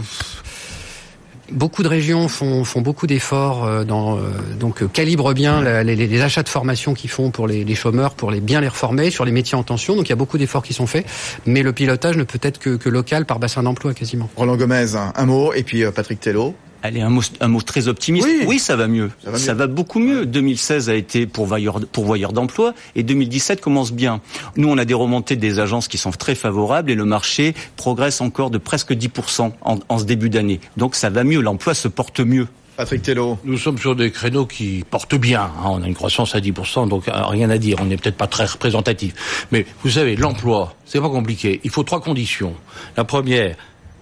Beaucoup 1.52 1.82
de 1.84 1.88
régions 1.88 2.26
font, 2.28 2.64
font 2.64 2.80
beaucoup 2.80 3.06
d'efforts, 3.06 3.64
euh, 3.64 3.84
dans, 3.84 4.16
euh, 4.16 4.20
donc 4.58 4.82
euh, 4.82 4.88
calibrent 4.88 5.32
bien 5.32 5.60
la- 5.62 5.84
les, 5.84 5.94
les 5.94 6.20
achats 6.22 6.42
de 6.42 6.48
formation 6.48 6.92
qu'ils 6.92 7.08
font 7.10 7.30
pour 7.30 7.46
les, 7.46 7.62
les 7.64 7.74
chômeurs, 7.76 8.14
pour 8.14 8.32
les 8.32 8.40
bien 8.40 8.60
les 8.60 8.68
reformer 8.68 9.10
sur 9.10 9.24
les 9.24 9.30
métiers 9.32 9.56
en 9.56 9.62
tension. 9.62 9.94
Donc 9.94 10.06
il 10.06 10.10
y 10.10 10.12
a 10.12 10.16
beaucoup 10.16 10.38
d'efforts 10.38 10.64
qui 10.64 10.72
sont 10.74 10.86
faits, 10.88 11.06
mais 11.46 11.62
le 11.62 11.72
pilotage 11.72 12.16
ne 12.16 12.24
peut 12.24 12.40
être 12.42 12.58
que, 12.58 12.70
que 12.76 12.88
local 12.88 13.26
par 13.26 13.38
bassin 13.38 13.62
d'emploi 13.62 13.94
quasiment. 13.94 14.28
Roland 14.36 14.56
Gomez, 14.56 14.96
un, 15.14 15.26
mot, 15.26 15.52
et 15.52 15.62
puis 15.62 15.84
Patrick 15.94 16.18
Tello. 16.20 16.54
Allez, 16.82 17.00
un 17.00 17.08
mot, 17.10 17.22
un 17.40 17.48
mot 17.48 17.62
très 17.62 17.88
optimiste. 17.88 18.28
Oui. 18.46 18.58
ça 18.58 18.76
va 18.76 18.86
mieux. 18.86 19.10
Ça 19.24 19.30
va 19.30 19.38
Ça 19.38 19.52
mieux. 19.52 19.58
va 19.58 19.66
beaucoup 19.66 19.98
mieux. 19.98 20.26
2016 20.26 20.88
a 20.90 20.94
été 20.94 21.26
pourvoyeur, 21.26 21.80
pourvoyeur 21.90 22.32
d'emploi 22.32 22.74
et 22.94 23.02
2017 23.02 23.60
commence 23.60 23.92
bien. 23.92 24.20
Nous, 24.56 24.68
on 24.68 24.78
a 24.78 24.84
des 24.84 24.94
remontées 24.94 25.36
des 25.36 25.58
agences 25.58 25.88
qui 25.88 25.98
sont 25.98 26.10
très 26.12 26.34
favorables 26.34 26.90
et 26.90 26.94
le 26.94 27.04
marché 27.04 27.54
progresse 27.76 28.20
encore 28.20 28.50
de 28.50 28.58
presque 28.58 28.92
10% 28.92 29.52
en, 29.62 29.78
en 29.88 29.98
ce 29.98 30.04
début 30.04 30.30
d'année. 30.30 30.60
Donc 30.76 30.94
ça 30.94 31.10
va 31.10 31.24
mieux, 31.24 31.40
l'emploi 31.40 31.74
se 31.74 31.88
porte 31.88 32.20
mieux. 32.20 32.46
Patrick 32.76 33.00
Tello. 33.00 33.38
Nous 33.42 33.56
sommes 33.56 33.78
sur 33.78 33.96
des 33.96 34.10
créneaux 34.10 34.44
qui 34.44 34.84
portent 34.90 35.14
bien. 35.14 35.44
hein. 35.44 35.50
On 35.64 35.82
a 35.82 35.86
une 35.86 35.94
croissance 35.94 36.34
à 36.34 36.40
10%, 36.40 36.88
donc 36.90 37.08
euh, 37.08 37.12
rien 37.24 37.48
à 37.48 37.56
dire. 37.56 37.78
On 37.80 37.86
n'est 37.86 37.96
peut-être 37.96 38.18
pas 38.18 38.26
très 38.26 38.44
représentatif. 38.44 39.46
Mais 39.50 39.64
vous 39.82 39.88
savez, 39.88 40.14
l'emploi, 40.14 40.74
c'est 40.84 41.00
pas 41.00 41.08
compliqué. 41.08 41.58
Il 41.64 41.70
faut 41.70 41.84
trois 41.84 42.02
conditions. 42.02 42.52
La 42.98 43.04
première, 43.04 43.56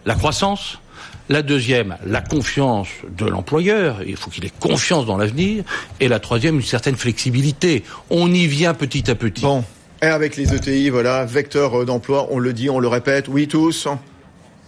la 0.06 0.16
croissance. 0.16 0.80
La 1.28 1.42
deuxième, 1.42 1.96
la 2.04 2.20
confiance 2.20 2.88
de 3.16 3.24
l'employeur. 3.24 4.02
Il 4.06 4.16
faut 4.16 4.30
qu'il 4.30 4.44
ait 4.44 4.52
confiance 4.60 5.06
dans 5.06 5.16
l'avenir. 5.16 5.64
Et 6.00 6.08
la 6.08 6.18
troisième, 6.18 6.56
une 6.56 6.62
certaine 6.62 6.96
flexibilité. 6.96 7.82
On 8.10 8.32
y 8.32 8.46
vient 8.46 8.74
petit 8.74 9.10
à 9.10 9.14
petit. 9.14 9.42
Bon, 9.42 9.64
et 10.04 10.06
avec 10.06 10.36
les 10.36 10.52
ETI, 10.54 10.90
voilà, 10.90 11.24
vecteur 11.24 11.80
euh, 11.80 11.84
d'emploi, 11.86 12.28
on 12.30 12.38
le 12.38 12.52
dit, 12.52 12.68
on 12.68 12.78
le 12.78 12.88
répète, 12.88 13.26
oui 13.28 13.48
tous. 13.48 13.88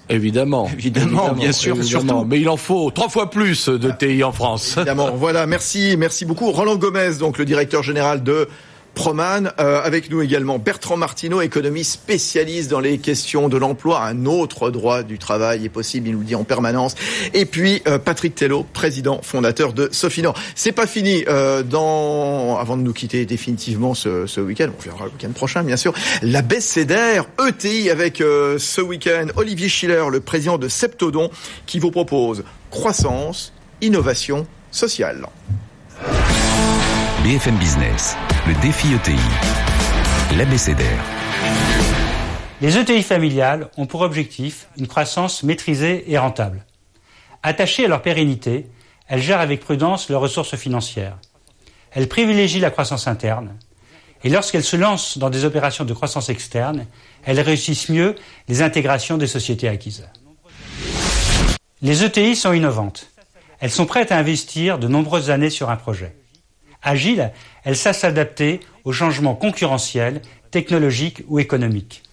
Évidemment. 0.09 0.67
Évidemment, 0.73 1.33
bien 1.33 1.53
sûr, 1.53 1.83
surtout. 1.85 2.25
Mais 2.25 2.41
il 2.41 2.49
en 2.49 2.57
faut 2.57 2.91
trois 2.91 3.11
fois 3.11 3.29
plus 3.31 3.69
de 3.69 3.91
TI 3.91 4.25
en 4.25 4.33
France. 4.33 4.79
Évidemment, 4.79 5.11
voilà, 5.15 5.47
merci, 5.47 5.97
merci 5.99 6.25
beaucoup. 6.25 6.51
Roland 6.53 6.77
Gomez, 6.77 7.17
donc 7.19 7.37
le 7.37 7.45
directeur 7.45 7.83
général 7.83 8.23
de 8.23 8.49
Proman. 8.97 9.53
Euh, 9.61 9.81
avec 9.83 10.11
nous 10.11 10.23
également 10.23 10.59
Bertrand 10.59 10.97
Martineau, 10.97 11.43
économiste 11.43 11.93
spécialiste 11.93 12.71
dans 12.71 12.81
les 12.81 12.97
questions 12.97 13.49
de 13.49 13.59
l'emploi. 13.59 14.03
Un 14.03 14.25
autre 14.25 14.71
droit 14.71 15.03
du 15.03 15.19
travail 15.19 15.67
est 15.67 15.69
possible, 15.69 16.09
il 16.09 16.15
nous 16.15 16.21
le 16.21 16.25
dit 16.25 16.35
en 16.35 16.45
permanence. 16.45 16.95
Et 17.35 17.45
puis 17.45 17.83
euh, 17.87 17.99
Patrick 17.99 18.35
Tello, 18.35 18.65
président 18.73 19.21
fondateur 19.23 19.75
de 19.75 19.91
Sofinan. 19.93 20.33
C'est 20.55 20.73
pas 20.73 20.87
fini. 20.87 21.25
Euh, 21.29 21.63
dans 21.63 22.57
avant 22.57 22.79
de 22.79 22.83
nous 22.83 22.95
quitter 22.95 23.27
définitivement 23.27 23.93
ce, 23.93 24.27
ce 24.27 24.41
week-end, 24.41 24.71
on 24.77 24.83
verra 24.83 25.05
le 25.05 25.11
week-end 25.11 25.33
prochain 25.33 25.63
bien 25.63 25.77
sûr. 25.77 25.93
La 26.23 26.41
d'air 26.43 27.27
ETI 27.47 27.91
avec 27.91 28.19
ce 28.19 28.81
week-end 28.81 29.27
Olivier 29.37 29.69
Schiller, 29.69 30.05
le 30.11 30.21
président 30.21 30.57
de 30.57 30.69
Septodon, 30.69 31.31
qui 31.67 31.79
vous 31.79 31.91
propose 31.91 32.45
croissance, 32.71 33.53
innovation 33.83 34.47
sociale. 34.71 35.27
BFM 37.27 37.57
Business, 37.57 38.17
le 38.47 38.55
défi 38.63 38.87
ETI, 38.95 39.19
l'ABCDR. 40.37 41.03
Les 42.61 42.79
ETI 42.79 43.03
familiales 43.03 43.69
ont 43.77 43.87
pour 43.87 44.03
objectif 44.03 44.69
une 44.79 44.87
croissance 44.87 45.43
maîtrisée 45.43 46.05
et 46.09 46.19
rentable. 46.19 46.65
Attachées 47.43 47.87
à 47.87 47.89
leur 47.89 48.03
pérennité, 48.03 48.69
elles 49.09 49.23
gèrent 49.23 49.41
avec 49.41 49.59
prudence 49.59 50.09
leurs 50.09 50.21
ressources 50.21 50.55
financières. 50.55 51.19
Elles 51.91 52.07
privilégient 52.07 52.61
la 52.61 52.71
croissance 52.71 53.09
interne. 53.09 53.57
Et 54.23 54.29
lorsqu'elles 54.29 54.63
se 54.63 54.77
lancent 54.77 55.19
dans 55.19 55.29
des 55.29 55.45
opérations 55.45 55.85
de 55.85 55.95
croissance 55.95 56.29
externe, 56.29 56.87
elles 57.25 57.41
réussissent 57.41 57.89
mieux 57.89 58.15
les 58.47 58.63
intégrations 58.63 59.19
des 59.19 59.27
sociétés 59.27 59.67
acquises. 59.69 60.07
Les 61.83 62.05
ETI 62.05 62.37
sont 62.37 62.53
innovantes. 62.53 63.09
Elles 63.59 63.73
sont 63.73 63.87
prêtes 63.87 64.13
à 64.13 64.17
investir 64.17 64.79
de 64.79 64.87
nombreuses 64.87 65.31
années 65.31 65.51
sur 65.51 65.71
un 65.71 65.77
projet. 65.77 66.15
Agiles, 66.87 67.33
elles 67.65 67.77
savent 67.77 67.97
s'adapter 67.97 68.61
aux 68.85 68.93
changements 68.93 69.35
concurrentiels, 69.35 70.23
technologiques 70.53 71.23
ou 71.27 71.41
économiques. 71.41 72.05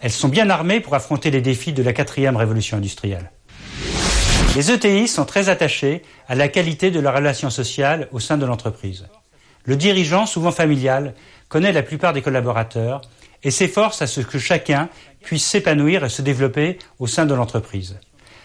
Elles 0.00 0.12
sont 0.12 0.28
bien 0.28 0.48
armées 0.50 0.80
pour 0.80 0.94
affronter 0.94 1.30
les 1.30 1.40
défis 1.40 1.72
de 1.72 1.82
la 1.82 1.92
quatrième 1.92 2.36
révolution 2.36 2.76
industrielle. 2.76 3.30
Les 4.54 4.70
ETI 4.70 5.08
sont 5.08 5.24
très 5.24 5.48
attachées 5.48 6.02
à 6.28 6.36
la 6.36 6.46
qualité 6.46 6.92
de 6.92 7.00
leurs 7.00 7.16
relations 7.16 7.50
sociales 7.50 8.08
au 8.12 8.20
sein 8.20 8.38
de 8.38 8.46
l'entreprise. 8.46 9.06
Le 9.64 9.74
dirigeant, 9.74 10.26
souvent 10.26 10.52
familial, 10.52 11.14
connaît 11.48 11.72
la 11.72 11.82
plupart 11.82 12.12
des 12.12 12.22
collaborateurs 12.22 13.00
et 13.42 13.50
s'efforce 13.50 14.00
à 14.00 14.06
ce 14.06 14.20
que 14.20 14.38
chacun 14.38 14.90
puisse 15.22 15.44
s'épanouir 15.44 16.04
et 16.04 16.08
se 16.08 16.22
développer 16.22 16.78
au 17.00 17.08
sein 17.08 17.26
de 17.26 17.34
l'entreprise. 17.34 17.98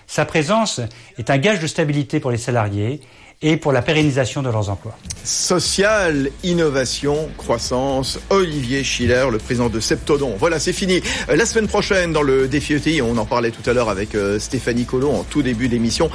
Sa 0.08 0.26
présence 0.26 0.82
est 1.20 1.30
un 1.30 1.38
gage 1.38 1.60
de 1.60 1.68
stabilité 1.68 2.20
pour 2.20 2.32
les 2.32 2.38
salariés 2.38 3.02
et 3.42 3.56
pour 3.56 3.72
la 3.72 3.82
pérennisation 3.82 4.42
de 4.42 4.50
leurs 4.50 4.70
emplois. 4.70 4.98
Social, 5.24 6.30
innovation, 6.44 7.30
croissance, 7.38 8.20
Olivier 8.30 8.84
Schiller, 8.84 9.26
le 9.32 9.38
président 9.38 9.70
de 9.70 9.80
Septodon. 9.80 10.36
Voilà, 10.38 10.60
c'est 10.60 10.74
fini. 10.74 11.02
Euh, 11.30 11.36
la 11.36 11.46
semaine 11.46 11.68
prochaine, 11.68 12.12
dans 12.12 12.22
le 12.22 12.48
défi 12.48 12.74
ETI, 12.74 13.02
on 13.02 13.18
en 13.18 13.26
parlait 13.26 13.52
tout 13.52 13.68
à 13.70 13.74
l'heure 13.74 13.90
avec 13.90 14.16
euh, 14.16 14.40
Stéphanie 14.40 14.86
Collot 14.86 15.12
en 15.12 15.24
tout 15.24 15.42
début 15.42 15.70
d'émission, 15.70 16.10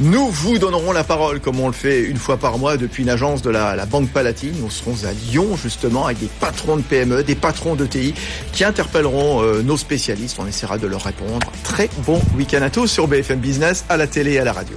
nous 0.00 0.28
vous 0.28 0.58
donnerons 0.58 0.92
la 0.92 1.02
parole, 1.02 1.40
comme 1.40 1.58
on 1.58 1.66
le 1.66 1.72
fait 1.72 2.02
une 2.02 2.16
fois 2.16 2.36
par 2.36 2.58
mois 2.58 2.76
depuis 2.76 3.02
une 3.02 3.10
agence 3.10 3.42
de 3.42 3.50
la, 3.50 3.86
Banque 3.86 4.10
Palatine. 4.10 4.54
Nous 4.60 4.70
serons 4.70 5.04
à 5.04 5.12
Lyon, 5.12 5.56
justement, 5.56 6.06
avec 6.06 6.18
des 6.18 6.28
patrons 6.40 6.76
de 6.76 6.82
PME, 6.82 7.24
des 7.24 7.34
patrons 7.34 7.74
d'ETI, 7.74 8.14
qui 8.52 8.64
interpelleront 8.64 9.42
euh, 9.42 9.62
nos 9.62 9.76
spécialistes. 9.76 10.36
On 10.38 10.46
essaiera 10.46 10.78
de 10.78 10.86
leur 10.86 11.02
répondre. 11.02 11.50
Très 11.64 11.90
bon 12.06 12.20
week-end 12.36 12.62
à 12.62 12.70
tous 12.70 12.86
sur 12.86 13.08
BFM 13.08 13.40
Business, 13.40 13.84
à 13.88 13.96
la 13.96 14.06
télé 14.06 14.34
et 14.34 14.38
à 14.38 14.44
la 14.44 14.52
radio. 14.52 14.76